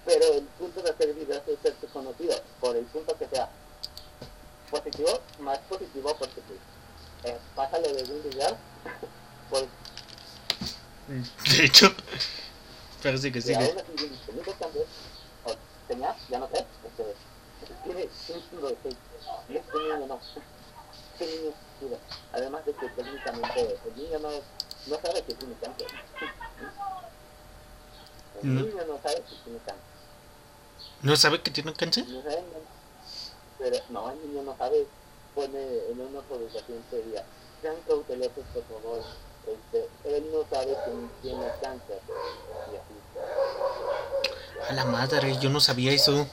pero 0.05 0.25
el 0.35 0.45
punto 0.59 0.83
de 0.83 0.91
hacer 0.91 1.15
videos 1.15 1.43
es 1.47 1.59
ser 1.63 1.75
conocido, 1.93 2.35
por 2.61 2.77
el 2.77 2.85
punto 2.87 3.17
que 3.19 3.29
sea. 3.29 3.49
Positivo, 4.71 5.21
más 5.41 5.59
positivo 5.69 6.17
porque 6.19 6.41
pues, 6.41 6.59
eh, 7.25 7.39
pásale 7.55 7.93
de 7.93 8.11
un 8.11 8.23
video, 8.23 8.57
pues 9.51 9.67
De 11.09 11.65
hecho. 11.65 11.93
Parece 13.03 13.33
que 13.33 13.43
sí. 13.43 13.53
o 13.53 13.59
tenía, 15.89 16.17
ya 16.31 16.39
no 16.39 16.49
sé, 16.49 16.65
este, 16.87 17.17
tiene 17.83 18.09
un 18.29 18.43
kilo 18.49 18.69
de 18.69 18.77
hate, 18.85 18.97
y 19.49 19.57
este 19.57 19.79
niño 19.79 20.07
no, 20.07 20.21
este 21.13 21.27
niño 21.27 21.51
es 21.51 21.99
además 22.33 22.65
de 22.65 22.75
que 22.75 22.89
técnicamente 22.91 23.79
el 23.85 23.97
niño 23.97 24.19
no, 24.21 24.31
no 24.87 24.97
sabe 25.01 25.23
que 25.23 25.35
tiene 25.35 25.55
cáncer. 25.61 25.87
El 28.43 28.55
niño 28.55 28.85
no 28.87 28.99
sabe 29.03 29.23
que 29.23 29.35
tiene 29.45 29.59
cáncer. 29.59 29.85
¿No 31.03 31.17
sabe 31.17 31.43
que 31.43 31.51
tiene 31.51 31.73
cáncer? 31.75 32.07
No 32.09 32.23
sabe, 32.23 32.43
no. 32.43 32.73
Pero 33.59 33.77
no, 33.91 34.11
el 34.11 34.21
niño 34.27 34.43
no 34.43 34.57
sabe, 34.57 34.87
pone 35.35 35.79
en 35.91 36.01
una 36.01 36.21
publicación 36.23 36.83
seria, 36.91 37.25
sean 37.61 37.77
cautelosos 37.87 38.45
por 38.53 38.65
favor, 38.65 39.03
este, 39.47 39.89
él 40.05 40.31
no 40.33 40.45
sabe 40.51 40.73
que 40.85 40.91
tiene 41.23 41.47
cáncer. 41.61 42.01
Y 42.73 42.77
así. 42.77 42.95
A 44.69 44.73
la 44.73 44.85
madre, 44.85 45.37
yo 45.39 45.51
no 45.51 45.61
sabía 45.61 45.93
eso. 45.93 46.23
O 46.23 46.27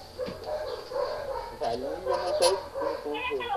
sea, 1.59 1.73
el 1.73 1.81
niño 1.81 1.99
no 2.05 2.15
sabe 2.15 2.57
que 2.57 2.79
tiene 3.03 3.21
cáncer. 3.29 3.47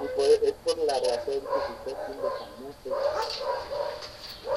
Y 0.00 0.06
por, 0.14 0.24
es 0.26 0.54
por 0.64 0.78
la 0.78 0.94
razón 0.94 1.24
que 1.24 1.58
se 1.84 1.90
está 1.90 2.02
haciendo 2.02 2.30
famoso. 2.30 2.88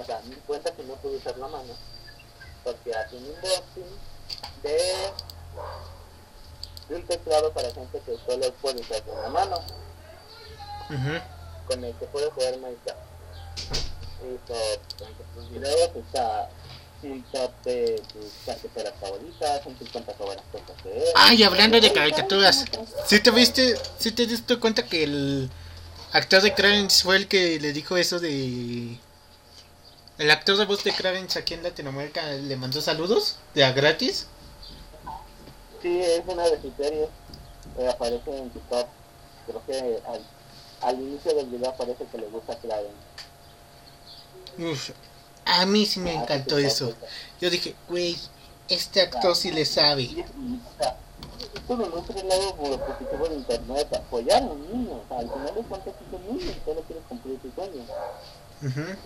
o 0.00 0.04
sea, 0.04 0.20
cuenta 0.46 0.70
que 0.72 0.82
no 0.84 0.94
puede 0.94 1.16
usar 1.16 1.36
la 1.38 1.48
mano, 1.48 1.72
porque 2.64 2.94
hace 2.94 3.16
un 3.16 3.24
unboxing 3.24 3.98
de 4.62 4.78
de 6.88 6.94
un 6.94 7.02
teclado 7.02 7.52
para 7.52 7.72
gente 7.72 8.00
que 8.06 8.16
solo 8.24 8.52
puede 8.62 8.80
usar 8.80 9.02
con 9.02 9.20
la 9.20 9.28
mano, 9.28 9.56
Ujú. 10.88 11.18
con 11.66 11.82
el 11.84 11.92
que 11.96 12.06
puede 12.06 12.30
jugar 12.30 12.56
Minecraft. 12.58 13.00
Entre 14.22 14.56
sus 15.34 15.50
videos, 15.50 15.90
está 15.96 16.48
un 17.02 17.22
top 17.24 17.50
de 17.64 18.02
sus 18.12 18.32
caricaturas 18.46 18.94
favoritas, 19.00 19.66
un 19.66 19.78
50 19.78 20.16
sobre 20.16 20.36
las 20.36 20.44
cosas 20.46 20.84
de 20.84 20.96
él. 20.96 21.04
Ay, 21.16 21.42
hablando 21.42 21.80
de 21.80 21.92
caricaturas. 21.92 22.64
¿Sí 23.06 23.20
te 23.20 23.30
viste? 23.30 23.76
¿Sí 23.98 24.12
te 24.12 24.26
diste 24.26 24.56
cuenta 24.58 24.84
que 24.84 25.04
el 25.04 25.50
actor 26.12 26.40
de 26.42 26.54
Clarence 26.54 27.02
fue 27.02 27.16
el 27.16 27.28
que 27.28 27.60
le 27.60 27.72
dijo 27.72 27.96
eso 27.96 28.18
de... 28.20 28.98
El 30.18 30.30
actor 30.30 30.56
de 30.56 30.64
voz 30.64 30.82
de 30.82 30.92
Clarence 30.92 31.38
aquí 31.38 31.54
en 31.54 31.62
Latinoamérica 31.62 32.22
le 32.32 32.56
mandó 32.56 32.80
saludos 32.80 33.36
de 33.54 33.64
a 33.64 33.72
gratis? 33.72 34.26
Sí, 35.82 36.00
es 36.00 36.22
una 36.26 36.44
de 36.44 36.60
sus 36.62 36.72
series, 36.76 37.08
eh, 37.78 37.88
aparece 37.88 38.36
en 38.38 38.50
top. 38.50 38.86
Creo 39.46 39.62
que 39.66 40.00
al, 40.08 40.22
al 40.82 41.00
inicio 41.00 41.34
del 41.34 41.46
video 41.46 41.68
aparece 41.70 42.04
que 42.10 42.18
le 42.18 42.26
gusta 42.28 42.56
Clarence. 42.56 42.94
Uf, 44.58 44.90
a 45.44 45.66
mí 45.66 45.84
sí 45.84 46.00
me 46.00 46.12
Ah, 46.16 46.22
encantó 46.22 46.56
eso. 46.56 46.94
Yo 47.40 47.50
dije, 47.50 47.74
güey, 47.88 48.16
este 48.70 49.02
actor 49.02 49.36
sí 49.36 49.50
le 49.52 49.66
sabe. 49.66 50.04
es- 50.04 50.10
y, 50.16 50.20
o 50.22 50.78
sea, 50.82 50.96
esto 51.54 51.76
demuestra 51.76 52.20
el 52.20 52.28
lado 52.28 52.56
positivo 52.56 53.28
de 53.28 53.34
internet, 53.36 53.94
apoyar 53.94 54.42
a 54.42 54.46
un 54.46 54.72
niño, 54.72 54.94
o 55.04 55.08
sea, 55.08 55.18
al 55.18 55.30
final 55.30 55.54
de 55.54 55.60
cuentas 55.60 55.94
es 55.94 56.12
un 56.14 56.26
niño 56.38 56.50
y 56.50 56.64
solo 56.64 56.80
quiere 56.82 57.02
cumplir 57.02 57.38
su 57.42 57.50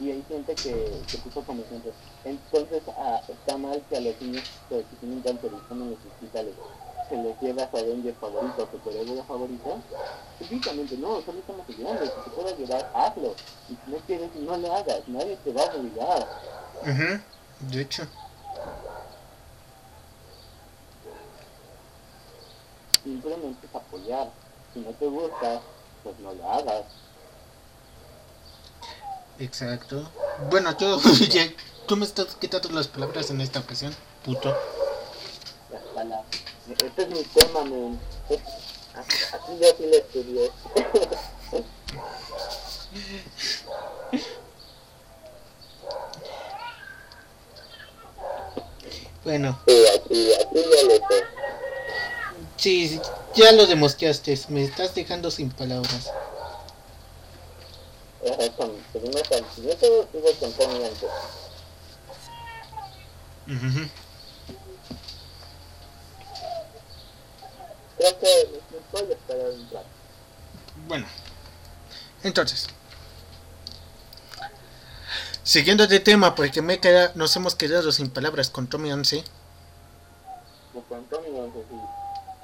y 0.00 0.10
hay 0.10 0.24
gente 0.28 0.54
que, 0.54 1.02
que 1.10 1.18
puso 1.18 1.42
como 1.42 1.62
ejemplo. 1.62 1.92
Entonces 2.24 2.82
ah, 2.96 3.20
está 3.28 3.56
mal 3.56 3.82
que 3.88 3.96
a 3.96 4.00
los 4.00 4.20
niños 4.20 4.44
pues, 4.68 4.84
que 4.86 4.96
tienen 4.96 5.20
cáncer 5.22 5.50
y 5.52 5.56
están 5.56 5.82
en 5.82 5.90
los 5.90 5.98
hospitales 5.98 6.54
se 7.10 7.16
les 7.16 7.40
lleva 7.40 7.64
a 7.64 7.70
su 7.70 7.76
Avenger 7.76 8.14
favorito, 8.14 8.62
a 8.62 8.70
su 8.70 8.78
superhéroe 8.78 9.22
favorito. 9.24 9.80
Físicamente 10.38 10.96
no, 10.96 11.20
solo 11.22 11.40
estamos 11.40 11.68
ayudando. 11.68 12.04
Si 12.04 12.10
te 12.10 12.30
puedes 12.30 12.54
ayudar, 12.54 12.90
hazlo. 12.94 13.34
Y 13.68 13.72
si 13.74 13.90
no 13.90 13.96
quieres, 14.06 14.34
no 14.36 14.56
lo 14.56 14.76
hagas. 14.76 15.08
Nadie 15.08 15.36
te 15.44 15.52
va 15.52 15.62
a 15.62 15.74
obligar. 15.74 16.28
Ujú. 16.82 17.20
De 17.72 17.80
hecho. 17.80 18.04
Simplemente 23.02 23.66
es 23.66 23.74
apoyar. 23.74 24.30
Si 24.72 24.80
no 24.80 24.90
te 24.92 25.06
gusta, 25.06 25.60
pues 26.04 26.18
no 26.20 26.32
lo 26.32 26.48
hagas. 26.48 26.84
Exacto. 29.40 30.08
Bueno, 30.50 30.76
tú 31.86 31.96
me 31.96 32.04
estás 32.04 32.36
quitando 32.36 32.68
las 32.70 32.88
palabras 32.88 33.30
en 33.30 33.40
esta 33.40 33.60
ocasión, 33.60 33.94
puto. 34.24 34.54
Palabras. 35.94 36.26
Este 36.68 37.02
es 37.02 37.08
mi 37.08 37.24
tema, 37.24 37.64
men. 37.64 37.98
Así 38.94 39.58
yo 39.60 39.68
sí 39.76 39.86
le 39.86 39.96
estudié. 39.98 40.50
Bueno, 49.22 49.58
Sí, 49.66 49.84
aquí, 49.96 50.32
aquí 50.32 50.54
ya 50.54 50.82
lo 50.84 50.94
sé. 50.96 51.24
sí, 52.56 52.88
sí, 52.88 53.00
ya 53.34 53.52
lo 53.52 53.66
demostraste, 53.66 54.38
me 54.48 54.64
estás 54.64 54.94
dejando 54.94 55.30
sin 55.30 55.50
palabras. 55.50 56.10
Ajá, 58.26 58.50
con, 58.56 58.72
siguiente, 59.60 59.86
sigo 60.12 60.28
con 60.40 60.52
Tony 60.52 60.84
antes. 60.84 61.10
Ujú. 63.46 63.88
Creo 67.98 68.18
que 68.18 68.48
me 68.72 68.78
puedo 68.90 69.12
esperar 69.12 69.50
un 69.50 69.70
rato. 69.70 69.86
Bueno, 70.86 71.06
entonces, 72.22 72.68
siguiendo 75.42 75.86
de 75.86 76.00
tema, 76.00 76.34
porque 76.34 76.62
me 76.62 76.80
queda, 76.80 77.12
nos 77.14 77.34
hemos 77.36 77.54
quedado 77.54 77.92
sin 77.92 78.10
palabras 78.10 78.48
con 78.50 78.66
Tommy 78.68 78.90
11. 78.92 79.22
Pues 80.72 80.84
con 80.88 81.04
Tony 81.06 81.38
antes, 81.38 81.62
sí. 81.68 81.76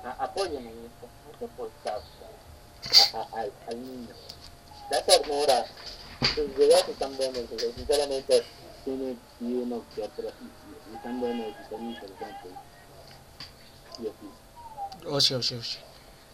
A- 0.05 0.25
Apóyame 0.25 0.71
en 0.71 0.85
esto. 0.87 1.09
No 1.33 1.39
sé 1.39 1.49
por. 1.57 1.71
A- 1.87 3.19
a- 3.19 3.41
al, 3.41 3.53
al 3.69 3.81
niño. 3.83 4.15
Da 4.91 5.03
ternura. 5.05 5.65
Sus 6.35 6.57
videos 6.57 6.85
están 6.89 7.17
buenos, 7.17 7.39
o 7.55 7.59
sea, 7.59 7.69
sinceramente 7.75 8.43
tiene 8.85 9.17
uno 9.41 9.83
que 9.95 10.03
otro. 10.03 10.25
y- 10.29 10.95
Están 10.97 11.21
buenos 11.21 11.47
y 11.49 11.63
están 11.63 11.91
interesantes. 11.91 12.53
Y 13.99 14.03
así. 14.03 15.07
Oye, 15.07 15.35
oye, 15.37 15.57
oye. 15.57 15.79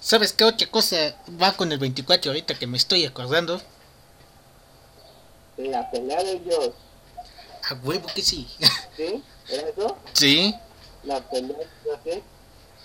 ¿Sabes 0.00 0.32
qué 0.32 0.44
otra 0.44 0.66
cosa 0.70 0.96
va 1.40 1.52
con 1.52 1.70
el 1.72 1.78
24 1.78 2.30
ahorita 2.30 2.54
que 2.58 2.66
me 2.66 2.76
estoy 2.76 3.04
acordando? 3.04 3.60
La 5.56 5.90
pelea 5.90 6.22
de 6.24 6.32
ellos, 6.32 6.70
A 7.70 7.74
huevo 7.84 8.06
que 8.14 8.22
sí. 8.22 8.48
¿sí? 8.96 9.22
¿Era 9.48 9.68
eso? 9.68 9.96
sí, 10.12 10.54
La 11.04 11.20
pelea 11.28 11.56
de 12.04 12.22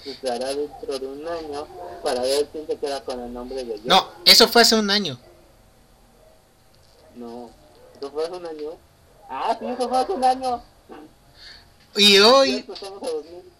¿sí? 0.04 0.18
se 0.22 0.30
hará 0.32 0.54
dentro 0.54 1.00
de 1.00 1.08
un 1.08 1.28
año 1.28 1.68
para 2.04 2.22
ver 2.22 2.48
quién 2.52 2.68
se 2.68 2.78
queda 2.78 3.04
con 3.04 3.20
el 3.20 3.34
nombre 3.34 3.64
de 3.64 3.74
ellos. 3.74 3.86
no, 3.86 4.10
eso 4.26 4.48
fue 4.48 4.62
hace 4.62 4.76
un 4.76 4.90
año. 4.92 5.18
No. 7.18 7.50
¿Eso 8.00 8.12
fue 8.12 8.24
hace 8.26 8.34
un 8.34 8.46
año? 8.46 8.70
Ah, 9.30 9.58
sí, 9.60 9.66
eso 9.66 9.90
fue 9.90 9.98
hace 9.98 10.12
un 10.12 10.24
año. 10.24 10.64
Y 11.96 12.20
hoy, 12.20 12.52
Cierto, 12.54 12.74
estamos 12.74 13.04
a 13.04 13.08
2000. 13.08 13.54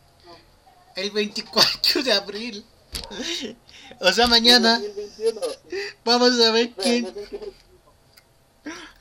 el 0.96 1.12
24 1.12 2.04
de 2.04 2.14
abril. 2.14 2.66
O 4.02 4.12
sea, 4.12 4.28
mañana 4.28 4.80
2021. 4.80 5.42
vamos 6.06 6.40
a 6.40 6.52
ver 6.52 6.72
quién. 6.74 7.06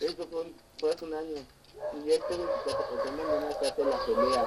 Eso 0.00 0.26
fue, 0.30 0.52
fue 0.80 0.90
hace 0.92 1.04
un 1.04 1.14
año. 1.14 1.44
Y 2.04 2.10
este 2.10 2.36
24 2.36 2.84
también 3.04 3.28
viene 3.28 3.46
a 3.46 3.50
hacer 3.50 3.74
la 3.78 4.04
pelea. 4.06 4.46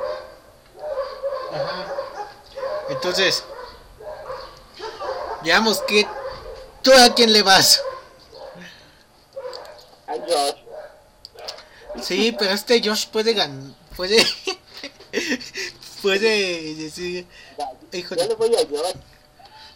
Ajá. 1.51 1.95
Entonces, 2.89 3.43
veamos 5.43 5.81
que 5.81 6.07
tú 6.81 6.91
a 6.93 7.13
quién 7.13 7.31
le 7.31 7.43
vas. 7.43 7.83
Josh. 10.29 12.03
Sí, 12.03 12.35
pero 12.37 12.51
este 12.51 12.81
Josh 12.83 13.07
puede 13.07 13.33
ganar, 13.33 13.73
puede, 13.95 14.17
puede 16.01 16.75
decir, 16.75 17.25
hijo 17.91 18.15
Yo 18.15 18.21
de, 18.21 18.27
le 18.29 18.35
voy 18.35 18.55
a 18.55 18.59
Josh. 18.59 18.95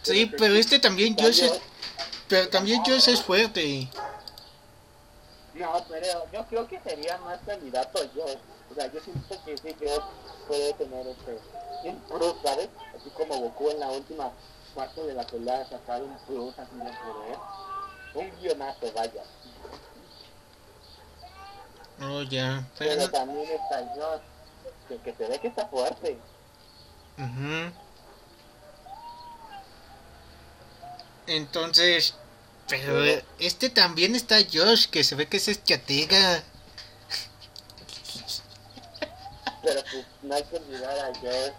sí, 0.02 0.26
pero 0.26 0.54
este 0.54 0.78
también 0.78 1.16
Josh, 1.18 1.42
es, 1.42 1.52
pero 2.28 2.48
también 2.48 2.82
Josh 2.84 3.08
es 3.08 3.20
fuerte. 3.22 3.88
No, 5.54 5.84
pero 5.88 6.26
yo 6.32 6.46
creo 6.46 6.66
que 6.68 6.80
sería 6.80 7.16
más 7.18 7.40
candidato 7.46 7.98
a 7.98 8.02
Josh. 8.14 8.38
O 8.70 8.74
sea, 8.74 8.90
yo 8.92 9.00
siento 9.00 9.36
que 9.44 9.56
sí, 9.58 9.76
Josh 9.80 10.04
puede 10.48 10.72
tener 10.74 11.06
este 11.06 11.38
un 11.84 12.00
plus, 12.00 12.34
¿sabes? 12.42 12.68
Así 12.96 13.10
como 13.10 13.36
Goku 13.38 13.70
en 13.70 13.80
la 13.80 13.90
última 13.90 14.32
parte 14.74 15.02
de 15.02 15.14
la 15.14 15.26
pelea 15.26 15.68
sacar 15.68 16.02
un 16.02 16.16
plus 16.26 16.58
así 16.58 16.76
de 16.76 16.92
poder. 17.04 17.38
Un 18.14 18.40
guionazo, 18.40 18.92
vaya. 18.94 19.22
Oh, 22.00 22.22
ya, 22.22 22.64
Pero 22.78 22.94
pero, 22.96 23.10
también 23.10 23.46
está 23.50 23.84
Josh, 23.94 24.22
que, 24.88 24.98
que 25.00 25.14
se 25.14 25.26
ve 25.28 25.38
que 25.40 25.48
está 25.48 25.66
fuerte. 25.68 26.18
ujú. 27.18 27.72
entonces, 31.26 32.14
pero 32.68 33.02
este 33.38 33.70
también 33.70 34.14
está 34.14 34.36
Josh, 34.52 34.86
que 34.88 35.04
se 35.04 35.14
ve 35.14 35.26
que 35.28 35.38
es 35.38 35.48
estratega. 35.48 36.42
Pero 39.62 39.80
pues 39.90 40.06
no 40.22 40.34
hay 40.34 40.44
que 40.44 40.56
olvidar 40.56 40.98
a 40.98 41.14
Josh. 41.14 41.54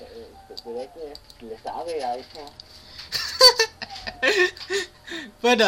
Eh, 0.00 0.28
se 0.62 0.72
ve 0.72 0.90
que 1.38 1.46
le 1.46 1.58
sabe 1.58 2.04
a 2.04 2.16
eso. 2.16 2.52
Bueno, 5.40 5.66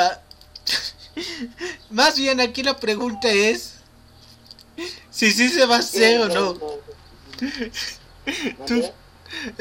más 1.91 2.17
bien 2.17 2.41
aquí 2.41 2.63
la 2.63 2.77
pregunta 2.79 3.29
es 3.29 3.78
si 5.19 5.31
sí 5.33 5.49
se 5.51 5.67
va 5.67 5.77
a 5.77 5.79
hacer 5.81 6.21
o 6.21 6.29
no. 6.29 6.47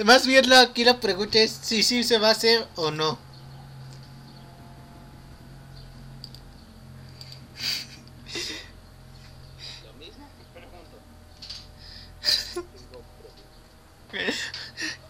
Más 0.06 0.26
bien 0.26 0.50
la- 0.50 0.62
aquí 0.62 0.84
la 0.86 1.00
pregunta 1.00 1.40
es 1.40 1.52
si 1.62 1.84
sí 1.84 2.04
se 2.04 2.18
va 2.18 2.30
a 2.30 2.32
hacer 2.32 2.66
o 2.76 2.92
no. 2.92 3.20
Lo 9.86 9.94
mismo 9.94 10.28
que 10.38 10.60
pregunto. 10.60 10.98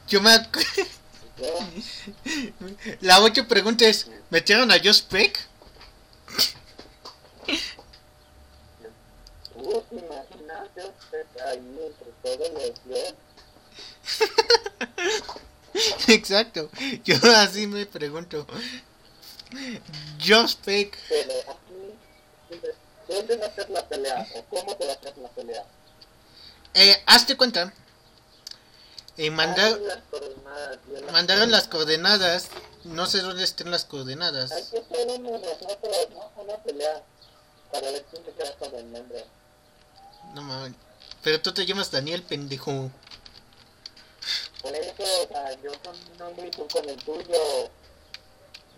Yo 0.08 0.22
me 0.22 0.32
La 3.02 3.20
otra 3.22 3.48
pregunta 3.48 3.86
es, 3.88 4.08
¿metieron 4.30 4.72
a 4.72 4.76
Josh 4.84 5.04
Peck? 5.04 5.40
¿tú 9.54 9.84
ahí 11.46 11.80
entre 11.88 12.12
todos 12.24 12.50
los 12.54 12.74
dos? 12.86 13.14
Exacto, 16.08 16.70
yo 17.04 17.16
así 17.36 17.68
me 17.68 17.86
pregunto. 17.86 18.46
Josh 20.26 20.56
Peck, 20.66 20.98
Pero 21.08 21.32
aquí, 21.52 21.94
¿dónde 23.08 23.38
va 23.38 23.46
a 23.46 23.56
ser 23.56 23.70
la 23.70 23.88
pelea? 23.88 24.28
¿O 24.36 24.44
cómo 24.46 24.76
se 24.78 24.86
va 24.86 24.94
a 24.94 24.96
hacer 24.96 25.18
la 25.18 25.30
pelea? 25.30 25.66
eh, 26.74 27.02
hazte 27.06 27.38
cuenta. 27.38 27.74
Eh, 29.18 29.32
manda- 29.32 29.66
Hay 29.66 29.80
las 29.82 30.00
las- 31.02 31.12
mandaron 31.12 31.52
las 31.52 31.68
coordenadas, 31.68 32.48
no 32.84 33.06
sé 33.08 33.20
dónde 33.22 33.44
estén 33.44 33.72
las 33.72 33.84
Hay 33.84 33.90
coordenadas. 33.90 34.50
que 34.52 34.78
hacer 34.80 35.08
una, 35.08 35.30
¿no? 35.30 35.42
una 36.44 36.58
pelea 36.64 37.04
para 37.72 37.92
ver 37.92 38.06
quién 38.12 38.24
se 38.26 38.32
queda 38.32 38.56
con 38.58 38.74
el 38.76 38.92
nombre. 38.92 39.26
No 40.34 40.42
mames. 40.44 40.74
Pero 41.24 41.42
tú 41.42 41.54
te 41.54 41.66
llamas 41.66 41.92
Daniel, 41.92 42.24
pendejo. 42.24 42.92
Por 44.62 44.76
eso, 44.76 44.94
o 44.98 45.28
sea, 45.28 45.52
yo 45.62 45.72
con 45.84 45.96
mi 46.04 46.18
nombre 46.18 46.48
y 46.48 46.52
tú 46.52 46.68
con 46.68 46.88
el 46.90 46.98
tuyo. 46.98 47.70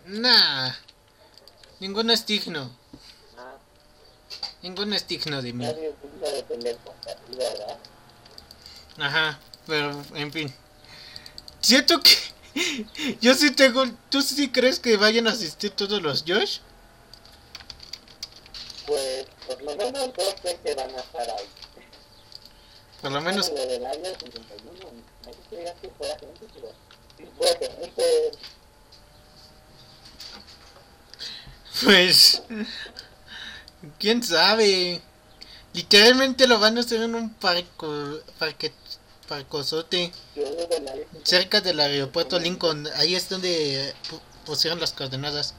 Nah, 0.06 0.72
ninguno 1.80 2.12
es 2.12 2.26
digno. 2.26 2.70
Ah, 3.36 3.56
Ninguno 4.62 4.94
es 4.94 5.06
digno 5.06 5.42
de 5.42 5.52
mí. 5.52 5.66
Ajá, 8.98 9.38
pero 9.66 10.02
en 10.14 10.32
fin. 10.32 10.54
Siento 11.60 12.00
que 12.00 12.10
yo 13.20 13.34
sí 13.34 13.50
tengo. 13.52 13.84
¿Tú 14.10 14.22
sí 14.22 14.50
crees 14.50 14.78
que 14.78 14.96
vayan 14.96 15.26
a 15.26 15.32
asistir 15.32 15.70
todos 15.70 16.02
los 16.02 16.24
Josh? 16.26 16.58
Pues 18.86 19.26
Por 19.46 19.62
lo 19.62 19.76
menos 19.76 19.92
dos 20.14 20.34
que 20.42 20.74
van 20.74 20.90
a 20.90 21.00
estar 21.00 21.30
ahí. 21.30 21.48
Por 23.00 23.12
lo 23.12 23.20
menos, 23.20 23.48
Lo 23.50 23.54
del 23.66 23.86
área 23.86 24.18
51, 24.18 24.72
no 25.24 25.32
sé 25.32 25.38
si 25.48 25.56
digas 25.56 25.74
que 25.80 25.88
fuera 25.90 26.18
gente, 26.18 26.46
pero 26.54 26.72
sí 27.16 27.24
puede 27.38 27.58
que 27.58 27.70
gente 27.70 28.30
pues, 31.84 32.42
quién 33.98 34.22
sabe. 34.22 35.00
Literalmente 35.72 36.46
lo 36.48 36.58
van 36.58 36.76
a 36.76 36.80
hacer 36.80 37.00
en 37.02 37.14
un 37.14 37.32
parco, 37.34 38.18
parque, 38.38 38.72
51. 39.28 40.12
cerca 41.24 41.60
del 41.60 41.78
aeropuerto 41.80 42.38
Lincoln. 42.38 42.88
Ahí 42.96 43.14
es 43.14 43.28
donde 43.28 43.94
pu- 44.10 44.20
pusieron 44.44 44.80
las 44.80 44.92
coordenadas. 44.92 45.54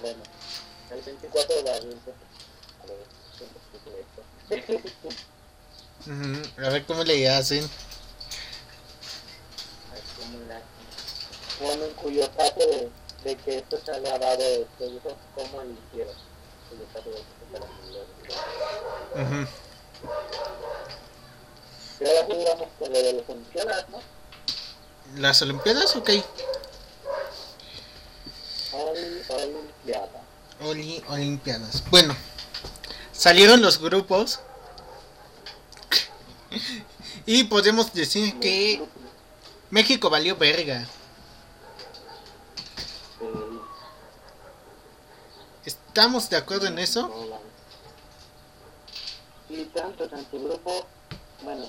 Bueno, 0.00 0.22
el 0.90 1.00
24 1.02 1.62
de 1.62 1.70
abril, 1.72 1.96
esto. 2.06 2.12
Ujú, 6.06 6.42
A 6.66 6.68
ver 6.70 6.84
cómo 6.86 7.04
le 7.04 7.28
hacen. 7.28 7.64
A 9.90 9.94
ver 9.94 10.02
cómo 10.18 10.38
la- 10.48 10.62
Bueno, 11.66 11.84
en 11.84 11.92
cuyo 11.94 12.28
caso 12.36 12.58
de, 12.58 12.90
de 13.24 13.36
que 13.36 13.58
esto 13.58 13.78
se 13.84 13.90
ha 13.92 13.98
grabado, 14.00 14.42
se 14.78 14.86
hizo 14.86 15.16
cómo 15.34 15.62
lo 15.62 15.70
hicieron. 15.88 16.14
Que 16.70 16.76
grabó. 17.52 17.66
Ujú. 19.14 19.48
Y 22.00 22.04
ahora 22.06 22.26
sí 22.26 22.44
vamos 22.48 22.68
con 22.78 22.92
lo 22.92 22.98
de 22.98 23.12
las 23.12 23.28
Olimpiadas, 23.28 23.88
¿no? 23.90 24.00
¿Las 25.16 25.42
Olimpiadas? 25.42 25.94
Ok. 25.96 26.10
Oli- 29.28 29.42
Olimpiada. 29.54 30.22
Oli, 30.60 31.02
Olimpiadas. 31.08 31.82
Bueno, 31.90 32.14
salieron 33.12 33.60
los 33.62 33.78
grupos. 33.80 34.40
Y 37.24 37.44
podemos 37.44 37.92
decir 37.94 38.38
que 38.40 38.82
México 39.70 40.10
valió 40.10 40.36
verga. 40.36 40.86
¿Estamos 45.64 46.28
de 46.30 46.36
acuerdo 46.36 46.66
en 46.66 46.78
eso? 46.78 47.10
Y 49.48 49.64
tanto, 49.66 50.08
tanto 50.08 50.38
grupo, 50.40 50.86
bueno. 51.42 51.64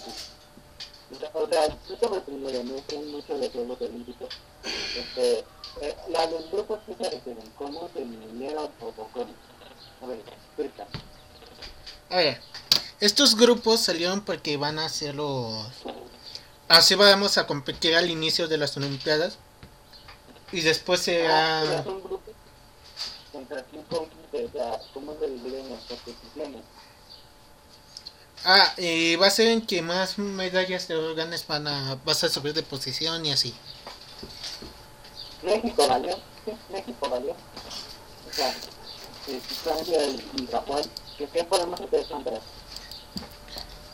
O 1.33 1.47
sea, 1.47 1.67
yo 1.67 1.97
sobre 1.99 2.21
primero, 2.21 2.63
no 2.63 2.75
sé 2.89 2.97
mucho 2.99 3.37
de 3.37 3.49
Juegos 3.49 3.81
Olímpicos. 3.81 4.29
Este, 4.97 5.43
eh, 5.83 5.95
la 6.09 6.25
los 6.27 6.49
grupos 6.49 6.79
que 6.85 6.95
se 6.95 7.21
¿cómo 7.57 7.89
se 7.93 7.99
o 7.99 9.07
cómo? 9.11 9.33
A 10.01 10.05
ver, 10.05 10.19
explica. 10.19 10.87
A 12.09 12.15
ver, 12.15 12.41
estos 13.01 13.35
grupos 13.35 13.81
salieron 13.81 14.21
porque 14.21 14.55
van 14.55 14.79
a 14.79 14.85
hacer 14.85 15.15
los... 15.15 15.67
Así 16.69 16.95
vamos 16.95 17.37
a 17.37 17.45
competir 17.47 17.95
al 17.95 18.09
inicio 18.09 18.47
de 18.47 18.57
las 18.57 18.77
Olimpiadas. 18.77 19.37
Y 20.53 20.61
después 20.61 21.05
Ah, 21.27 21.63
pero 21.65 21.83
son 21.83 22.03
grupos 22.03 22.33
contra 23.33 23.63
quién 23.63 23.83
compite, 23.83 24.45
o 24.45 24.51
sea, 24.51 24.79
¿cómo 24.93 25.17
se 25.19 25.27
dividen 25.27 25.69
las 25.69 25.83
competiciones? 25.83 26.61
Ah, 28.45 28.73
y 28.77 29.17
va 29.17 29.27
a 29.27 29.31
ser 29.31 29.47
en 29.47 29.65
que 29.65 29.81
más 29.81 30.17
medallas 30.17 30.87
de 30.87 30.95
órganos 30.95 31.45
van 31.45 31.67
a... 31.67 31.95
Vas 32.05 32.23
a 32.23 32.29
subir 32.29 32.53
de 32.53 32.63
posición 32.63 33.25
y 33.25 33.33
así. 33.33 33.53
México 35.43 35.87
valió, 35.87 36.17
México 36.71 37.09
valió. 37.09 37.31
O 37.31 38.33
sea, 38.33 38.53
Francia 39.63 39.99
y 40.37 40.47
Japón, 40.47 40.81
¿qué, 41.17 41.27
qué 41.27 41.43
podemos 41.43 41.79
hacer 41.79 42.05
contra? 42.07 42.39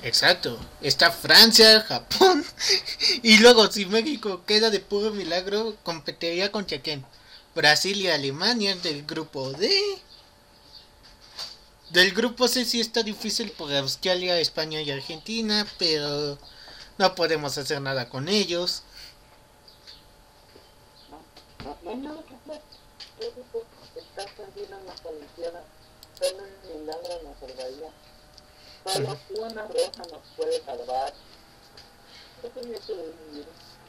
Exacto. 0.02 0.58
Está 0.82 1.12
Francia, 1.12 1.82
Japón. 1.82 2.46
Y 3.24 3.38
luego, 3.40 3.70
si 3.72 3.86
México 3.86 4.44
queda 4.46 4.70
de 4.70 4.80
puro 4.80 5.12
milagro, 5.12 5.76
competiría 5.84 6.52
contra 6.52 6.80
quién? 6.82 7.06
Brasil 7.56 7.98
y 7.98 8.08
Alemania 8.08 8.76
del 8.76 9.06
grupo 9.06 9.52
D. 9.52 9.70
Del 11.90 12.14
grupo 12.14 12.48
C 12.48 12.66
sí 12.66 12.80
está 12.80 13.04
difícil 13.04 13.52
por 13.52 13.74
Australia, 13.74 14.40
España 14.40 14.82
y 14.82 14.92
Argentina, 14.92 15.68
pero 15.78 16.38
no 16.98 17.16
podemos 17.16 17.58
hacer 17.58 17.82
nada 17.82 18.08
con 18.10 18.30
ellos. 18.30 18.84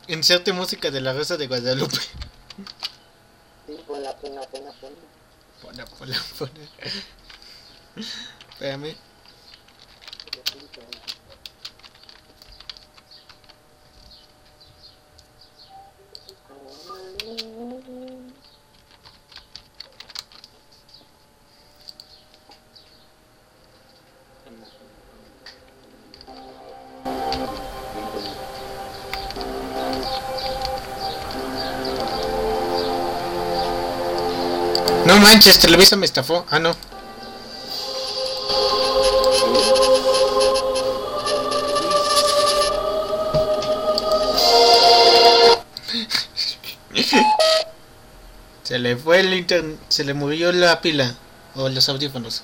Inserte 0.09 0.53
música 0.53 0.91
de 0.91 1.01
la 1.01 1.13
Rosa 1.13 1.37
de 1.37 1.47
Guadalupe. 1.47 1.97
Sí, 3.67 3.79
ponla, 3.87 4.17
ponla, 4.17 4.43
ponla, 4.49 4.73
ponla. 4.73 4.97
Ponla, 5.63 5.85
ponla, 5.87 6.17
ponla. 6.39 6.61
Espérame. 8.51 9.10
Manches, 35.41 35.59
Televisa 35.59 35.97
me 35.97 36.05
estafó. 36.05 36.45
Ah, 36.51 36.59
no. 36.59 36.77
Se 48.65 48.79
le 48.79 48.97
fue 48.97 49.21
el 49.21 49.33
internet, 49.33 49.79
se 49.89 50.05
le 50.05 50.13
murió 50.13 50.53
la 50.53 50.83
pila 50.83 51.15
o 51.55 51.71
los 51.71 51.89
audífonos. 51.89 52.43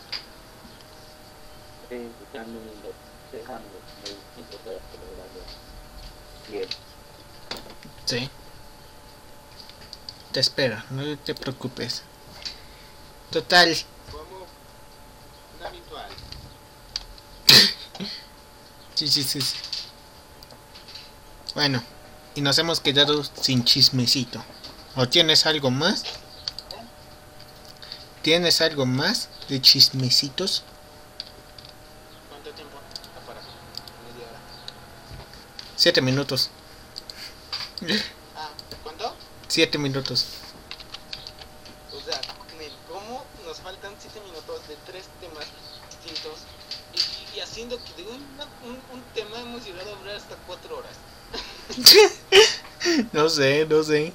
Sí. 8.07 8.31
Te 10.33 10.41
espero, 10.41 10.83
no 10.91 11.19
te 11.19 11.35
preocupes. 11.35 12.03
Total, 13.31 13.77
como 14.11 14.47
un 15.59 15.67
habitual. 15.67 16.09
Sí, 18.95 19.09
sí, 19.09 19.23
sí. 19.23 19.41
sí. 19.41 19.57
Bueno, 21.55 21.83
y 22.35 22.41
nos 22.41 22.59
hemos 22.59 22.81
quedado 22.81 23.23
sin 23.25 23.65
chismecito. 23.65 24.43
¿O 24.95 25.09
tienes 25.09 25.47
algo 25.47 25.71
más? 25.71 26.05
¿Tienes 28.23 28.61
algo 28.61 28.87
más 28.87 29.29
de 29.49 29.61
chismecitos? 29.61 30.65
¿Cuánto 32.29 32.51
tiempo? 32.53 32.77
Para 33.27 33.41
media 33.41 34.29
hora. 34.29 34.41
Siete 35.77 36.01
minutos. 36.03 36.51
Ah, 38.35 38.51
¿cuánto? 38.83 39.15
Siete 39.49 39.79
minutos. 39.79 40.27
O 41.93 42.01
sea, 42.01 42.21
Nel, 42.59 42.73
¿cómo 42.89 43.25
nos 43.45 43.59
faltan 43.61 43.95
7 43.99 44.21
minutos 44.21 44.67
de 44.69 44.77
tres 44.87 45.05
temas 45.21 45.47
distintos? 45.91 46.41
Y, 46.95 47.37
y 47.37 47.41
haciendo 47.41 47.79
que 47.83 48.03
de 48.03 48.09
un, 48.09 48.23
un, 48.65 48.81
un 48.93 49.03
tema 49.15 49.39
hemos 49.41 49.65
llegado 49.65 49.95
a 49.95 49.99
hablar 49.99 50.17
hasta 50.17 50.37
4 50.47 50.77
horas. 50.77 50.97
No 53.13 53.29
sé, 53.29 53.67
no 53.67 53.83
sé. 53.83 54.13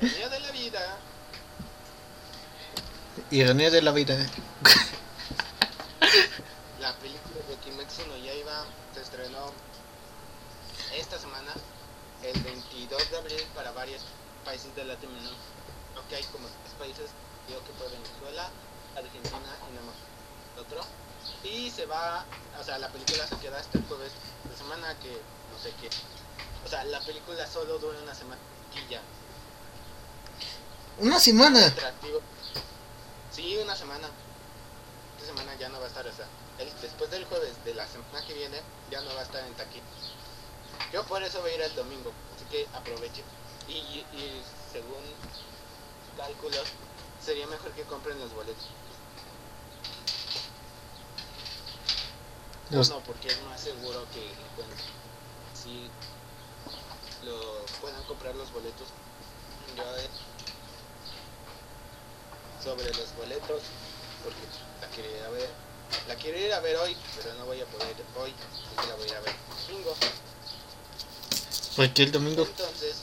Ironía 0.00 0.28
de 0.28 0.40
la 0.40 0.50
vida. 0.52 0.98
Ironía 3.30 3.70
de 3.70 3.82
la 3.82 3.92
vida. 3.92 4.14
La 6.80 6.94
película 6.98 7.40
de 7.48 7.56
Kimetsu 7.56 8.06
no 8.06 8.16
Yaiba 8.18 8.64
se 8.94 9.00
estrenó 9.00 9.52
esta 10.94 11.18
semana, 11.18 11.52
el 12.22 12.40
22 12.42 13.10
de 13.10 13.16
abril, 13.16 13.42
para 13.54 13.72
varios 13.72 14.02
países 14.44 14.74
de 14.76 14.84
Latinoamérica. 14.84 15.34
Ok, 15.96 16.12
como 16.30 16.46
tres 16.46 16.74
países, 16.78 17.10
digo 17.48 17.60
que 17.64 17.72
fue 17.72 17.88
Venezuela, 17.88 18.50
Argentina 18.94 19.56
y 19.68 19.72
nada 19.74 19.86
más 19.86 19.96
otro. 20.60 20.82
Y 21.42 21.70
se 21.70 21.86
va, 21.86 22.24
o 22.60 22.62
sea, 22.62 22.78
la 22.78 22.88
película 22.90 23.26
se 23.26 23.36
queda 23.38 23.58
hasta 23.58 23.78
el 23.78 23.84
jueves 23.86 24.12
de 24.48 24.56
semana, 24.56 24.94
que 25.00 25.10
no 25.10 25.58
sé 25.58 25.72
qué. 25.80 25.90
O 26.66 26.68
sea, 26.68 26.82
la 26.82 26.98
película 26.98 27.46
solo 27.46 27.78
dura 27.78 27.96
una 28.02 28.12
semana 28.12 28.40
y 28.74 28.90
ya. 28.92 29.00
Una 30.98 31.20
semana. 31.20 31.60
Sí, 33.30 33.56
una 33.62 33.76
semana. 33.76 34.08
Esta 35.16 35.26
semana 35.28 35.54
ya 35.60 35.68
no 35.68 35.78
va 35.78 35.84
a 35.84 35.88
estar, 35.88 36.04
o 36.04 36.12
sea, 36.12 36.26
el- 36.58 36.80
después 36.80 37.08
del 37.12 37.24
jueves 37.26 37.52
de 37.64 37.72
la 37.72 37.86
semana 37.86 38.26
que 38.26 38.34
viene 38.34 38.60
ya 38.90 39.00
no 39.02 39.14
va 39.14 39.20
a 39.20 39.22
estar 39.22 39.46
en 39.46 39.54
taquilla. 39.54 39.84
Yo 40.92 41.04
por 41.04 41.22
eso 41.22 41.40
voy 41.40 41.52
a 41.52 41.54
ir 41.54 41.60
el 41.62 41.74
domingo, 41.76 42.10
así 42.34 42.44
que 42.46 42.66
aprovechen. 42.74 43.24
Y, 43.68 43.72
y- 43.72 44.42
según 44.72 45.04
cálculos, 46.16 46.64
sería 47.24 47.46
mejor 47.46 47.70
que 47.72 47.82
compren 47.84 48.18
los 48.18 48.34
boletos. 48.34 48.66
Los- 52.70 52.90
No, 52.90 52.98
porque 53.00 53.28
es 53.28 53.40
más 53.42 53.60
seguro 53.60 54.04
que 54.12 54.32
si 55.54 55.88
lo 57.26 57.66
puedan 57.80 58.02
comprar 58.04 58.34
los 58.36 58.50
boletos. 58.52 58.88
Yo 59.76 59.82
eh, 59.98 60.08
sobre 62.62 62.86
los 62.94 63.14
boletos, 63.16 63.62
porque 64.24 64.40
la 64.80 64.86
quiero 64.88 65.10
ir 65.16 65.22
a 65.24 65.30
ver. 65.30 65.50
La 66.08 66.14
quiero 66.16 66.38
ir 66.38 66.52
a 66.52 66.60
ver 66.60 66.76
hoy, 66.76 66.96
pero 67.16 67.34
no 67.34 67.44
voy 67.46 67.60
a 67.60 67.66
poder 67.66 67.94
hoy, 68.18 68.32
así 68.78 68.88
la 68.88 68.94
voy 68.96 69.04
a 69.04 69.08
ir 69.08 69.14
a 69.16 69.20
ver 69.20 69.34
el 69.34 69.66
domingo. 69.68 69.96
Porque 71.76 72.02
el 72.04 72.12
domingo. 72.12 72.42
Entonces, 72.42 72.96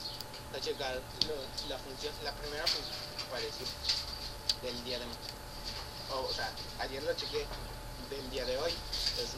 a 0.56 0.60
checar 0.60 0.96
lo- 0.96 1.70
la 1.70 1.78
función, 1.80 2.14
la 2.24 2.32
primera 2.34 2.66
función 2.68 2.96
que 3.18 3.24
apareció 3.24 3.66
del 4.64 4.84
día 4.84 5.00
de 5.00 5.06
o, 6.12 6.20
o 6.30 6.34
sea, 6.34 6.52
ayer 6.80 7.02
lo 7.04 7.14
chequé 7.14 7.46
del 8.10 8.30
día 8.32 8.46
de 8.46 8.58
hoy. 8.58 8.72
Entonces, 9.12 9.38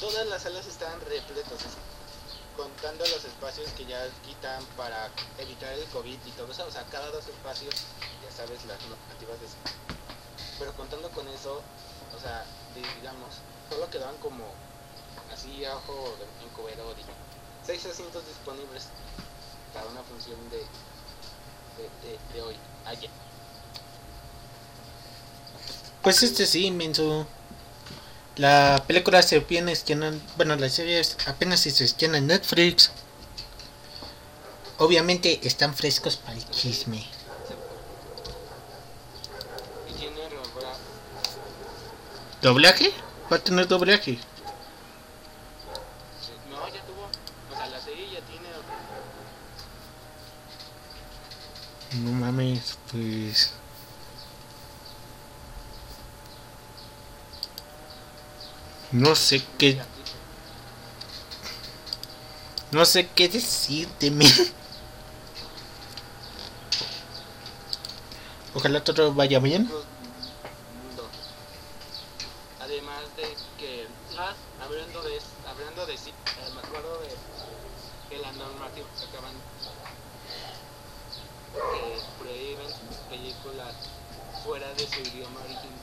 todas 0.00 0.26
las 0.26 0.42
salas 0.42 0.66
estaban 0.66 1.00
repletas, 1.02 1.52
así, 1.52 1.76
contando 2.60 3.04
los 3.06 3.24
espacios 3.24 3.70
que 3.70 3.86
ya 3.86 4.06
quitan 4.26 4.62
para 4.76 5.08
evitar 5.38 5.72
el 5.72 5.84
COVID 5.86 6.18
y 6.26 6.30
todo 6.32 6.52
eso. 6.52 6.66
O 6.66 6.70
sea, 6.70 6.84
cada 6.90 7.10
dos 7.10 7.26
espacios, 7.26 7.74
ya 8.22 8.30
sabes 8.36 8.64
las 8.66 8.78
normativas 8.84 9.40
de 9.40 9.46
Pero 10.58 10.72
contando 10.74 11.08
con 11.10 11.26
eso, 11.28 11.62
o 12.14 12.20
sea, 12.20 12.44
digamos, 12.74 13.40
solo 13.70 13.88
quedaban 13.88 14.16
como 14.18 14.44
así 15.32 15.64
a 15.64 15.76
ojo 15.76 16.14
de 16.18 16.44
encubero, 16.46 16.94
digo, 16.94 17.08
seis 17.64 17.84
asientos 17.86 18.26
disponibles 18.26 18.88
para 19.72 19.86
una 19.86 20.02
función 20.02 20.38
de, 20.50 20.60
de, 22.34 22.42
hoy, 22.42 22.56
ayer. 22.84 23.10
Pues 26.02 26.22
este 26.22 26.44
sí, 26.46 26.66
inmenso. 26.66 27.26
La 28.36 28.82
película 28.88 29.22
se 29.22 29.38
viene 29.38 29.70
estrenando. 29.70 30.20
Bueno, 30.36 30.56
la 30.56 30.68
serie 30.68 30.98
es- 30.98 31.16
apenas 31.28 31.60
si 31.60 31.70
se 31.70 31.84
estrena 31.84 32.18
en 32.18 32.26
Netflix. 32.26 32.90
Obviamente 34.78 35.40
están 35.46 35.74
frescos 35.76 36.16
para 36.16 36.36
el 36.36 36.50
chisme. 36.50 37.06
Y 39.88 39.92
tiene 39.98 40.20
¿Doblaje? 42.42 42.92
Va 43.30 43.36
a 43.36 43.38
tener 43.38 43.68
doblaje. 43.68 44.18
No, 46.50 46.66
ya 46.68 46.80
tuvo. 46.82 47.04
O 47.52 47.56
sea, 47.56 47.66
la 47.66 47.80
serie 47.80 48.06
ya 48.12 48.20
tiene. 48.22 48.48
No 52.02 52.12
mames, 52.12 52.78
pues. 52.90 53.52
No 58.92 59.14
sé 59.14 59.42
qué. 59.58 59.80
No 62.72 62.84
sé 62.84 63.08
qué 63.08 63.28
decirte, 63.28 64.10
men. 64.10 64.28
Ojalá 68.54 68.82
todo 68.82 69.14
vaya 69.14 69.38
bien. 69.38 69.66
otro 69.66 69.84
mundo. 70.88 71.08
Además 72.60 73.02
de 73.16 73.22
que, 73.58 73.86
ah, 74.18 74.34
hablando 74.62 75.02
de, 75.02 75.20
hablando 75.48 75.86
de 75.86 75.96
sí, 75.96 76.10
eh, 76.10 76.50
me 76.54 76.60
acuerdo 76.60 77.00
de 77.00 77.08
que 78.08 78.18
la 78.18 78.32
normativa 78.32 78.86
que 78.98 79.06
acaban 79.06 79.34
que 81.54 82.00
prohíben 82.22 82.72
películas 83.08 83.74
fuera 84.44 84.72
de 84.74 84.86
su 84.88 85.00
idioma 85.00 85.40
original, 85.40 85.80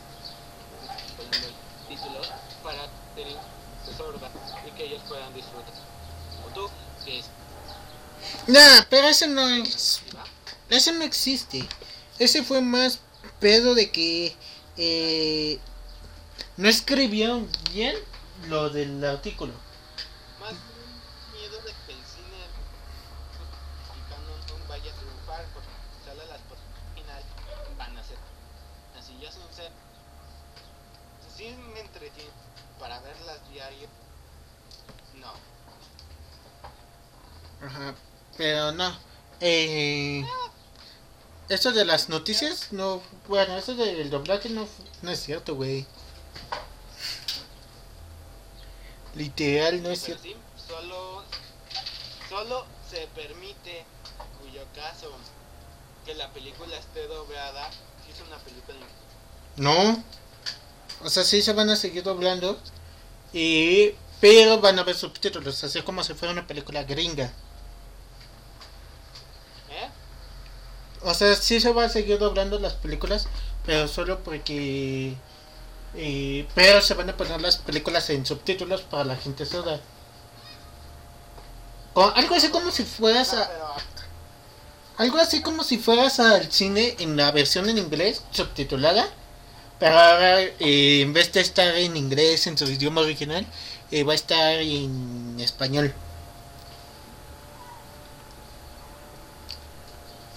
poniendo 1.15 1.47
el 1.47 1.55
título 1.95 2.21
para 2.63 2.87
tener 3.15 3.37
sorda 3.97 4.29
y 4.67 4.71
que 4.71 4.85
ellos 4.85 5.01
puedan 5.07 5.33
disfrutar. 5.33 5.73
O 6.45 6.53
tú, 6.53 6.69
que 7.05 7.19
es, 7.19 7.25
Nah, 8.47 8.83
pero 8.89 8.96
ese 9.09 9.27
no 9.27 9.47
es. 9.47 10.01
¿va? 10.15 10.23
Ese 10.69 10.91
no 10.91 11.03
existe. 11.03 11.67
Ese 12.19 12.43
fue 12.43 12.61
más 12.61 12.99
pedo 13.39 13.75
de 13.75 13.91
que 13.91 14.35
eh, 14.77 15.59
no 16.57 16.67
escribieron 16.67 17.49
bien 17.71 17.95
lo 18.47 18.69
del 18.69 19.03
artículo. 19.03 19.53
Más 20.39 20.53
miedo 21.33 21.57
de 21.61 21.71
que 21.85 21.93
el 21.93 22.05
cine 22.05 22.39
mexicano 23.87 24.59
no 24.59 24.67
vaya 24.67 24.91
a 24.91 24.95
triunfar 24.95 25.45
porque 25.53 25.69
solo 26.05 26.25
las 26.31 26.41
por 26.41 26.57
final 26.95 27.23
van 27.77 27.97
a 27.97 28.03
ser 28.03 28.17
así 28.97 29.13
yo 29.21 29.31
sin 29.31 29.55
ser 29.55 29.71
sí 31.35 31.55
me 31.73 31.81
entretiene 31.81 32.31
para 32.79 32.99
verlas 32.99 33.37
diario 33.51 33.87
no 35.15 35.33
Ajá, 37.59 37.95
pero 38.37 38.71
no. 38.71 38.97
Eh, 39.39 40.23
eso 41.49 41.71
de 41.71 41.85
las 41.85 42.09
noticias, 42.09 42.71
no. 42.71 43.01
Bueno, 43.27 43.57
eso 43.57 43.75
del 43.75 44.09
doblaje 44.09 44.49
no, 44.49 44.67
no 45.01 45.11
es 45.11 45.19
cierto, 45.23 45.55
güey. 45.55 45.85
Literal, 49.15 49.81
no 49.81 49.89
es 49.89 50.01
pero 50.05 50.19
cierto. 50.19 50.23
sí 50.23 50.35
solo 50.67 51.23
solo 52.29 52.65
se 52.89 53.07
permite 53.15 53.85
cuyo 54.39 54.61
caso 54.75 55.11
que 56.05 56.13
la 56.15 56.31
película 56.33 56.77
esté 56.77 57.07
doblada 57.07 57.69
si 58.05 58.11
es 58.11 58.21
una 58.21 58.37
película 58.37 58.77
No. 59.57 60.03
O 61.03 61.09
sea, 61.09 61.23
sí 61.23 61.41
se 61.41 61.53
van 61.53 61.69
a 61.69 61.75
seguir 61.75 62.03
doblando. 62.03 62.59
Y, 63.33 63.91
pero 64.19 64.59
van 64.59 64.79
a 64.79 64.81
haber 64.81 64.95
subtítulos, 64.95 65.63
así 65.63 65.81
como 65.81 66.03
si 66.03 66.13
fuera 66.13 66.31
una 66.31 66.47
película 66.47 66.83
gringa. 66.83 67.25
¿eh? 69.69 69.89
O 71.07 71.13
sea, 71.13 71.33
sí 71.35 71.61
se 71.61 71.71
va 71.71 71.85
a 71.85 71.89
seguir 71.89 72.19
doblando 72.19 72.59
las 72.59 72.73
películas, 72.73 73.27
pero 73.65 73.87
solo 73.87 74.19
porque... 74.25 75.13
eh, 75.95 76.45
pero 76.53 76.81
se 76.81 76.95
van 76.95 77.09
a 77.09 77.15
poner 77.15 77.39
las 77.39 77.57
películas 77.57 78.09
en 78.09 78.25
subtítulos 78.25 78.81
para 78.81 79.05
la 79.05 79.15
gente 79.15 79.45
sorda. 79.45 79.79
Algo 81.95 82.35
así 82.35 82.49
como 82.49 82.71
si 82.71 82.83
fueras 82.83 83.33
a... 83.33 83.49
Algo 84.97 85.17
así 85.17 85.41
como 85.41 85.63
si 85.63 85.77
fueras 85.77 86.19
al 86.19 86.51
cine 86.51 86.97
en 86.99 87.15
la 87.15 87.31
versión 87.31 87.69
en 87.69 87.77
inglés 87.77 88.21
subtitulada. 88.31 89.07
Pero 89.79 89.97
ahora, 89.97 90.41
eh, 90.41 91.01
en 91.01 91.13
vez 91.13 91.31
de 91.31 91.39
estar 91.39 91.73
en 91.75 91.95
inglés 91.95 92.47
en 92.47 92.57
su 92.57 92.65
idioma 92.65 93.01
original, 93.01 93.45
eh, 93.91 94.03
va 94.03 94.11
a 94.11 94.15
estar 94.15 94.55
en 94.59 95.37
español. 95.39 95.93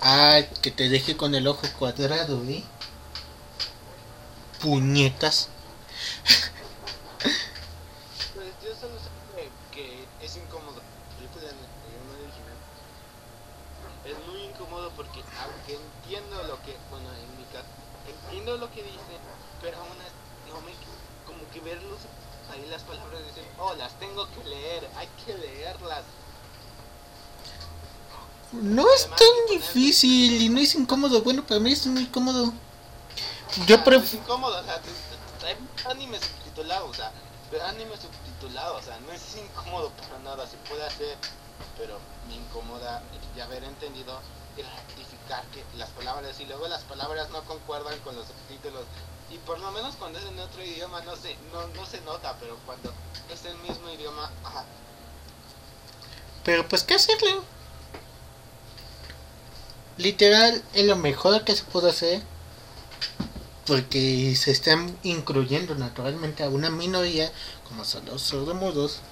Ah, 0.02 0.40
que 0.62 0.70
te 0.70 0.88
deje 0.88 1.16
con 1.16 1.34
el 1.34 1.46
ojo 1.46 1.66
cuadrado, 1.78 2.42
¿eh? 2.48 2.62
Puñetas. 4.60 5.48
No 28.52 28.84
es 28.92 29.04
tan 29.06 29.46
difícil 29.56 30.42
y 30.42 30.48
no 30.48 30.60
es 30.60 30.74
incómodo. 30.74 31.22
Bueno, 31.22 31.44
para 31.46 31.60
mí 31.60 31.72
es 31.72 31.86
muy 31.86 32.02
incómodo. 32.02 32.52
Yo 33.66 33.76
Ah, 33.76 33.78
Es 33.78 33.84
prefiero... 33.84 34.24
incómodo, 34.24 34.60
o 34.60 34.64
sea, 34.64 34.80
hay 35.46 35.56
anime 35.90 36.18
subtitulado, 36.20 36.86
o 36.86 36.94
sea, 36.94 37.12
pero 37.50 37.64
anime 37.64 37.94
subtitulado, 37.96 38.76
o 38.76 38.82
sea, 38.82 38.98
no 39.00 39.12
es 39.12 39.22
incómodo 39.36 39.90
para 39.90 40.18
nada, 40.20 40.46
se 40.48 40.56
puede 40.68 40.84
hacer, 40.84 41.16
pero 41.78 41.98
me 42.28 42.36
incomoda 42.36 43.02
ya 43.36 43.44
haber 43.44 43.64
entendido 43.64 44.20
y 44.56 44.62
rectificar 44.62 45.44
que 45.46 45.64
las 45.76 45.88
palabras 45.90 46.38
y 46.40 46.44
luego 46.46 46.66
las 46.68 46.82
palabras 46.82 47.30
no 47.30 47.42
concuerdan 47.44 47.98
con 48.00 48.14
los 48.16 48.26
subtítulos 48.26 48.84
y 49.30 49.38
por 49.38 49.60
lo 49.60 49.70
menos 49.70 49.94
cuando 49.96 50.18
es 50.18 50.24
en 50.24 50.38
otro 50.40 50.62
idioma 50.62 51.00
no 51.02 51.14
se 51.16 51.36
no, 51.52 51.66
no 51.68 51.86
se 51.86 52.00
nota, 52.00 52.36
pero 52.40 52.56
cuando 52.66 52.92
es 53.32 53.44
el 53.44 53.56
mismo 53.58 53.88
idioma, 53.90 54.30
ajá, 54.44 54.64
Pero 56.44 56.66
pues, 56.68 56.82
¿qué 56.84 56.94
hacerle? 56.94 57.36
Literal 60.00 60.64
es 60.72 60.86
lo 60.86 60.96
mejor 60.96 61.44
que 61.44 61.54
se 61.54 61.64
puede 61.64 61.90
hacer 61.90 62.22
porque 63.64 64.34
se 64.36 64.50
están 64.50 64.98
incluyendo 65.02 65.74
naturalmente 65.74 66.42
a 66.42 66.50
una 66.50 66.68
minoría 66.70 67.32
como 67.62 67.84
son 67.84 68.04
los 68.06 68.20
sordomudos 68.22 69.02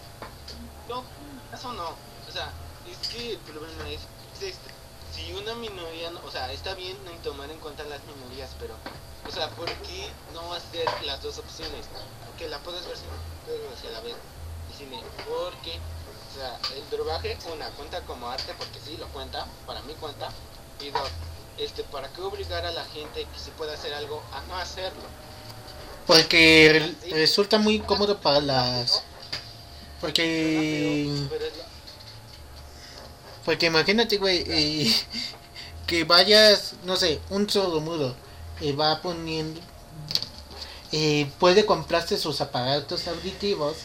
No, 0.89 1.05
eso 1.53 1.73
no. 1.73 2.03
O 2.27 2.31
sea, 2.31 2.55
es 2.85 3.05
que 3.05 3.33
el 3.33 3.43
problema 3.43 3.89
es, 3.89 4.09
es 4.33 4.43
este. 4.43 4.75
Si 5.11 5.33
una 5.33 5.55
minoría, 5.55 6.11
no- 6.11 6.21
o 6.25 6.31
sea, 6.31 6.53
está 6.53 6.75
bien 6.75 7.07
en 7.09 7.23
tomar 7.23 7.51
en 7.51 7.61
cuenta 7.61 7.85
las 7.85 8.05
minorías, 8.05 8.55
pero, 8.59 8.83
o 9.25 9.31
sea, 9.31 9.55
¿por 9.55 9.81
qué 9.83 10.21
no 10.27 10.53
hacer 10.55 10.95
las 11.01 11.23
dos 11.23 11.39
opciones? 11.39 11.91
Que 12.37 12.49
la 12.49 12.63
puedes 12.63 12.87
ver 12.87 12.97
sin 12.97 13.11
pero 13.45 13.75
la 13.91 14.01
vez 14.01 14.19
el 14.67 14.75
cine. 14.75 15.11
Porque, 15.23 15.87
o 16.27 16.31
sea, 16.31 16.61
el 16.69 16.89
drogaje, 16.91 17.39
una, 17.45 17.75
cuenta 17.75 18.05
como 18.05 18.29
arte, 18.29 18.55
porque 18.55 18.81
sí, 18.81 18.97
lo 18.97 19.11
cuenta, 19.11 19.55
para 19.65 19.83
mí 19.83 19.97
cuenta. 19.97 20.39
Este, 21.59 21.83
¿para 21.85 22.09
qué 22.09 22.21
obligar 22.23 22.65
a 22.65 22.71
la 22.71 22.85
gente 22.85 23.25
que 23.25 23.39
si 23.39 23.51
puede 23.53 23.75
hacer 23.75 23.93
algo 23.95 24.23
a 24.33 24.41
no 24.49 24.57
hacerlo? 24.57 25.03
porque 26.07 26.95
re- 27.05 27.11
resulta 27.11 27.59
muy 27.59 27.81
cómodo 27.81 28.19
para 28.19 28.41
las 28.41 29.03
porque 30.01 31.11
Porque 33.45 33.67
imagínate, 33.67 34.17
güey, 34.19 34.45
eh, 34.47 34.95
que 35.87 36.05
vayas, 36.05 36.75
no 36.85 36.97
sé, 36.97 37.21
un 37.31 37.49
sordomudo, 37.49 38.15
y 38.61 38.73
va 38.73 39.01
poniendo, 39.03 39.61
eh, 40.93 41.31
puede 41.39 41.67
comprarse 41.67 42.17
sus 42.17 42.41
aparatos 42.41 43.07
auditivos 43.09 43.77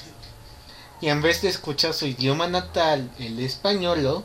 y 1.02 1.10
en 1.10 1.22
vez 1.22 1.42
de 1.42 1.50
escuchar 1.50 1.94
su 1.94 2.06
idioma 2.06 2.48
natal, 2.48 3.10
el 3.20 3.40
español, 3.40 4.24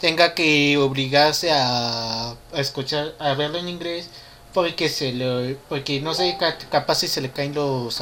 tenga 0.00 0.34
que 0.34 0.76
obligarse 0.78 1.50
a, 1.52 2.36
escuchar, 2.54 3.14
a 3.18 3.34
verlo 3.34 3.58
en 3.58 3.68
inglés, 3.68 4.08
porque 4.54 4.88
se 4.88 5.12
lo, 5.12 5.56
porque 5.68 6.00
no 6.00 6.14
sé, 6.14 6.36
ca- 6.38 6.58
capaz 6.70 6.96
si 6.96 7.08
se 7.08 7.20
le 7.20 7.30
caen 7.30 7.54
los, 7.54 7.98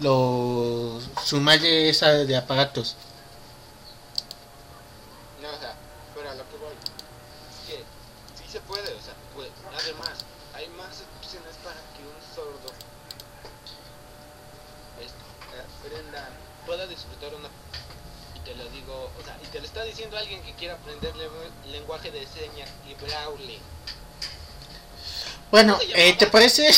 los, 0.00 1.04
su 1.24 1.40
malla 1.40 1.68
esa 1.68 2.10
de 2.12 2.36
aparatos. 2.36 2.96
No, 5.42 5.48
o 5.48 5.58
sea, 5.60 5.74
pero 6.14 6.30
a 6.30 6.34
lo 6.34 6.42
que 6.48 6.56
voy 6.56 6.74
es 6.74 7.68
que 7.68 7.84
sí 8.42 8.50
se 8.50 8.60
puede, 8.60 8.92
o 8.92 9.00
sea, 9.00 9.14
pues, 9.34 9.48
además, 9.78 10.24
hay 10.54 10.68
más 10.68 11.02
opciones 11.20 11.54
para 11.62 11.76
que 11.96 12.02
un 12.02 12.34
sordo 12.34 12.72
es- 15.02 15.12
aprenda, 15.84 16.28
pueda 16.66 16.86
disfrutar 16.86 17.34
una 17.34 17.48
y 18.34 18.40
te 18.40 18.54
lo 18.54 18.64
digo, 18.70 19.10
o 19.20 19.24
sea, 19.24 19.38
y 19.42 19.46
te 19.46 19.60
lo 19.60 19.66
está 19.66 19.82
diciendo 19.84 20.16
alguien 20.16 20.42
que 20.42 20.52
quiere 20.54 20.74
aprender 20.74 21.14
le- 21.16 21.28
lenguaje 21.96 22.10
de 22.10 22.26
señas 22.26 22.68
y 22.88 22.94
braille. 22.94 23.58
Bueno, 25.50 25.78
¿Cómo 25.78 25.90
se 25.90 26.08
eh, 26.08 26.12
¿te 26.18 26.26
parece 26.26 26.70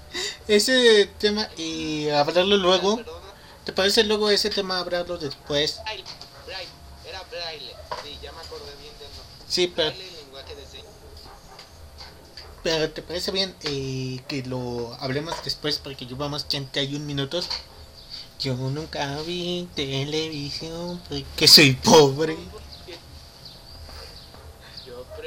ese 0.48 1.06
tema 1.18 1.48
y 1.56 2.08
hablarlo 2.10 2.56
luego? 2.56 3.00
¿Te 3.64 3.72
parece 3.72 4.04
luego 4.04 4.30
ese 4.30 4.50
tema 4.50 4.78
hablarlo 4.78 5.18
después? 5.18 5.80
braille, 5.82 6.04
braille, 6.46 6.70
era 7.08 7.22
braille, 7.30 7.74
sí, 8.04 8.18
ya 8.22 8.32
me 8.32 8.40
acordé 8.40 8.72
bien 8.80 8.92
del 8.98 9.08
nombre. 9.08 9.46
Sí, 9.48 9.72
pero, 9.74 9.90
Braille, 9.90 10.12
lenguaje 10.22 10.54
de 10.54 10.66
señas. 10.66 10.86
pero 12.62 12.90
¿te 12.90 13.02
parece 13.02 13.30
bien 13.32 13.54
eh, 13.62 14.20
que 14.28 14.42
lo 14.44 14.96
hablemos 15.00 15.34
después 15.44 15.78
porque 15.78 16.06
llevamos 16.06 16.46
31 16.48 17.04
minutos? 17.04 17.48
Yo 18.38 18.54
nunca 18.54 19.20
vi 19.26 19.68
televisión 19.74 21.00
porque 21.08 21.46
soy 21.46 21.72
pobre. 21.72 22.36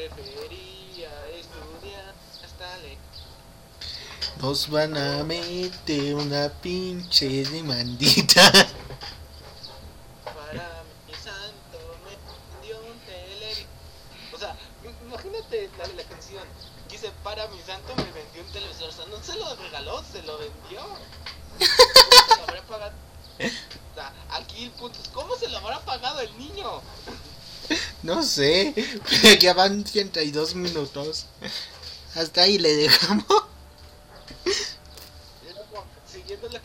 Preferiría 0.10 1.10
estudiar 1.30 2.14
hasta 2.44 2.78
le 2.80 2.98
Nos 4.42 4.70
van 4.70 4.98
a 4.98 5.24
meter 5.24 6.16
una 6.16 6.50
pinche 6.50 7.46
demandita. 7.46 8.52
para 10.26 10.84
mi 11.08 11.14
santo 11.14 11.80
me 12.04 12.68
dio 12.68 12.80
un 12.82 13.00
televisor. 13.06 13.68
O 14.34 14.38
sea, 14.38 14.56
im- 14.84 15.02
imagínate 15.08 15.70
la, 15.78 15.88
la 15.88 16.04
canción. 16.04 16.44
Dice, 16.90 17.10
para 17.24 17.48
mi 17.48 17.62
santo 17.62 17.96
me 17.96 18.12
vendió 18.12 18.42
un 18.46 18.52
televisor. 18.52 18.90
O 18.90 18.92
sea, 18.92 19.06
no 19.06 19.24
se 19.24 19.36
lo 19.38 19.56
regaló, 19.56 20.04
se 20.12 20.22
lo 20.24 20.38
vendió. 20.38 20.82
¿Cómo 21.60 22.26
se 22.28 22.36
lo 22.38 22.44
habrá 22.44 22.62
pagado? 22.64 22.92
O 23.40 23.96
sea, 23.96 24.14
aquí 24.32 24.66
el 24.66 24.72
punto 24.72 25.00
es, 25.02 25.08
¿cómo 25.10 25.36
se 25.38 25.48
lo 25.48 25.60
habrá 25.60 25.80
pagado 25.80 26.20
el 26.20 26.38
niño? 26.38 26.82
No 28.04 28.22
sé, 28.22 28.74
pero 28.76 29.34
ya 29.40 29.54
van 29.54 29.84
32 29.84 30.56
minutos. 30.56 31.26
Hasta 32.16 32.42
ahí 32.42 32.60
le 32.60 32.76
dejamos. 32.76 33.26
Siguiendo 36.12 36.50
la 36.50 36.62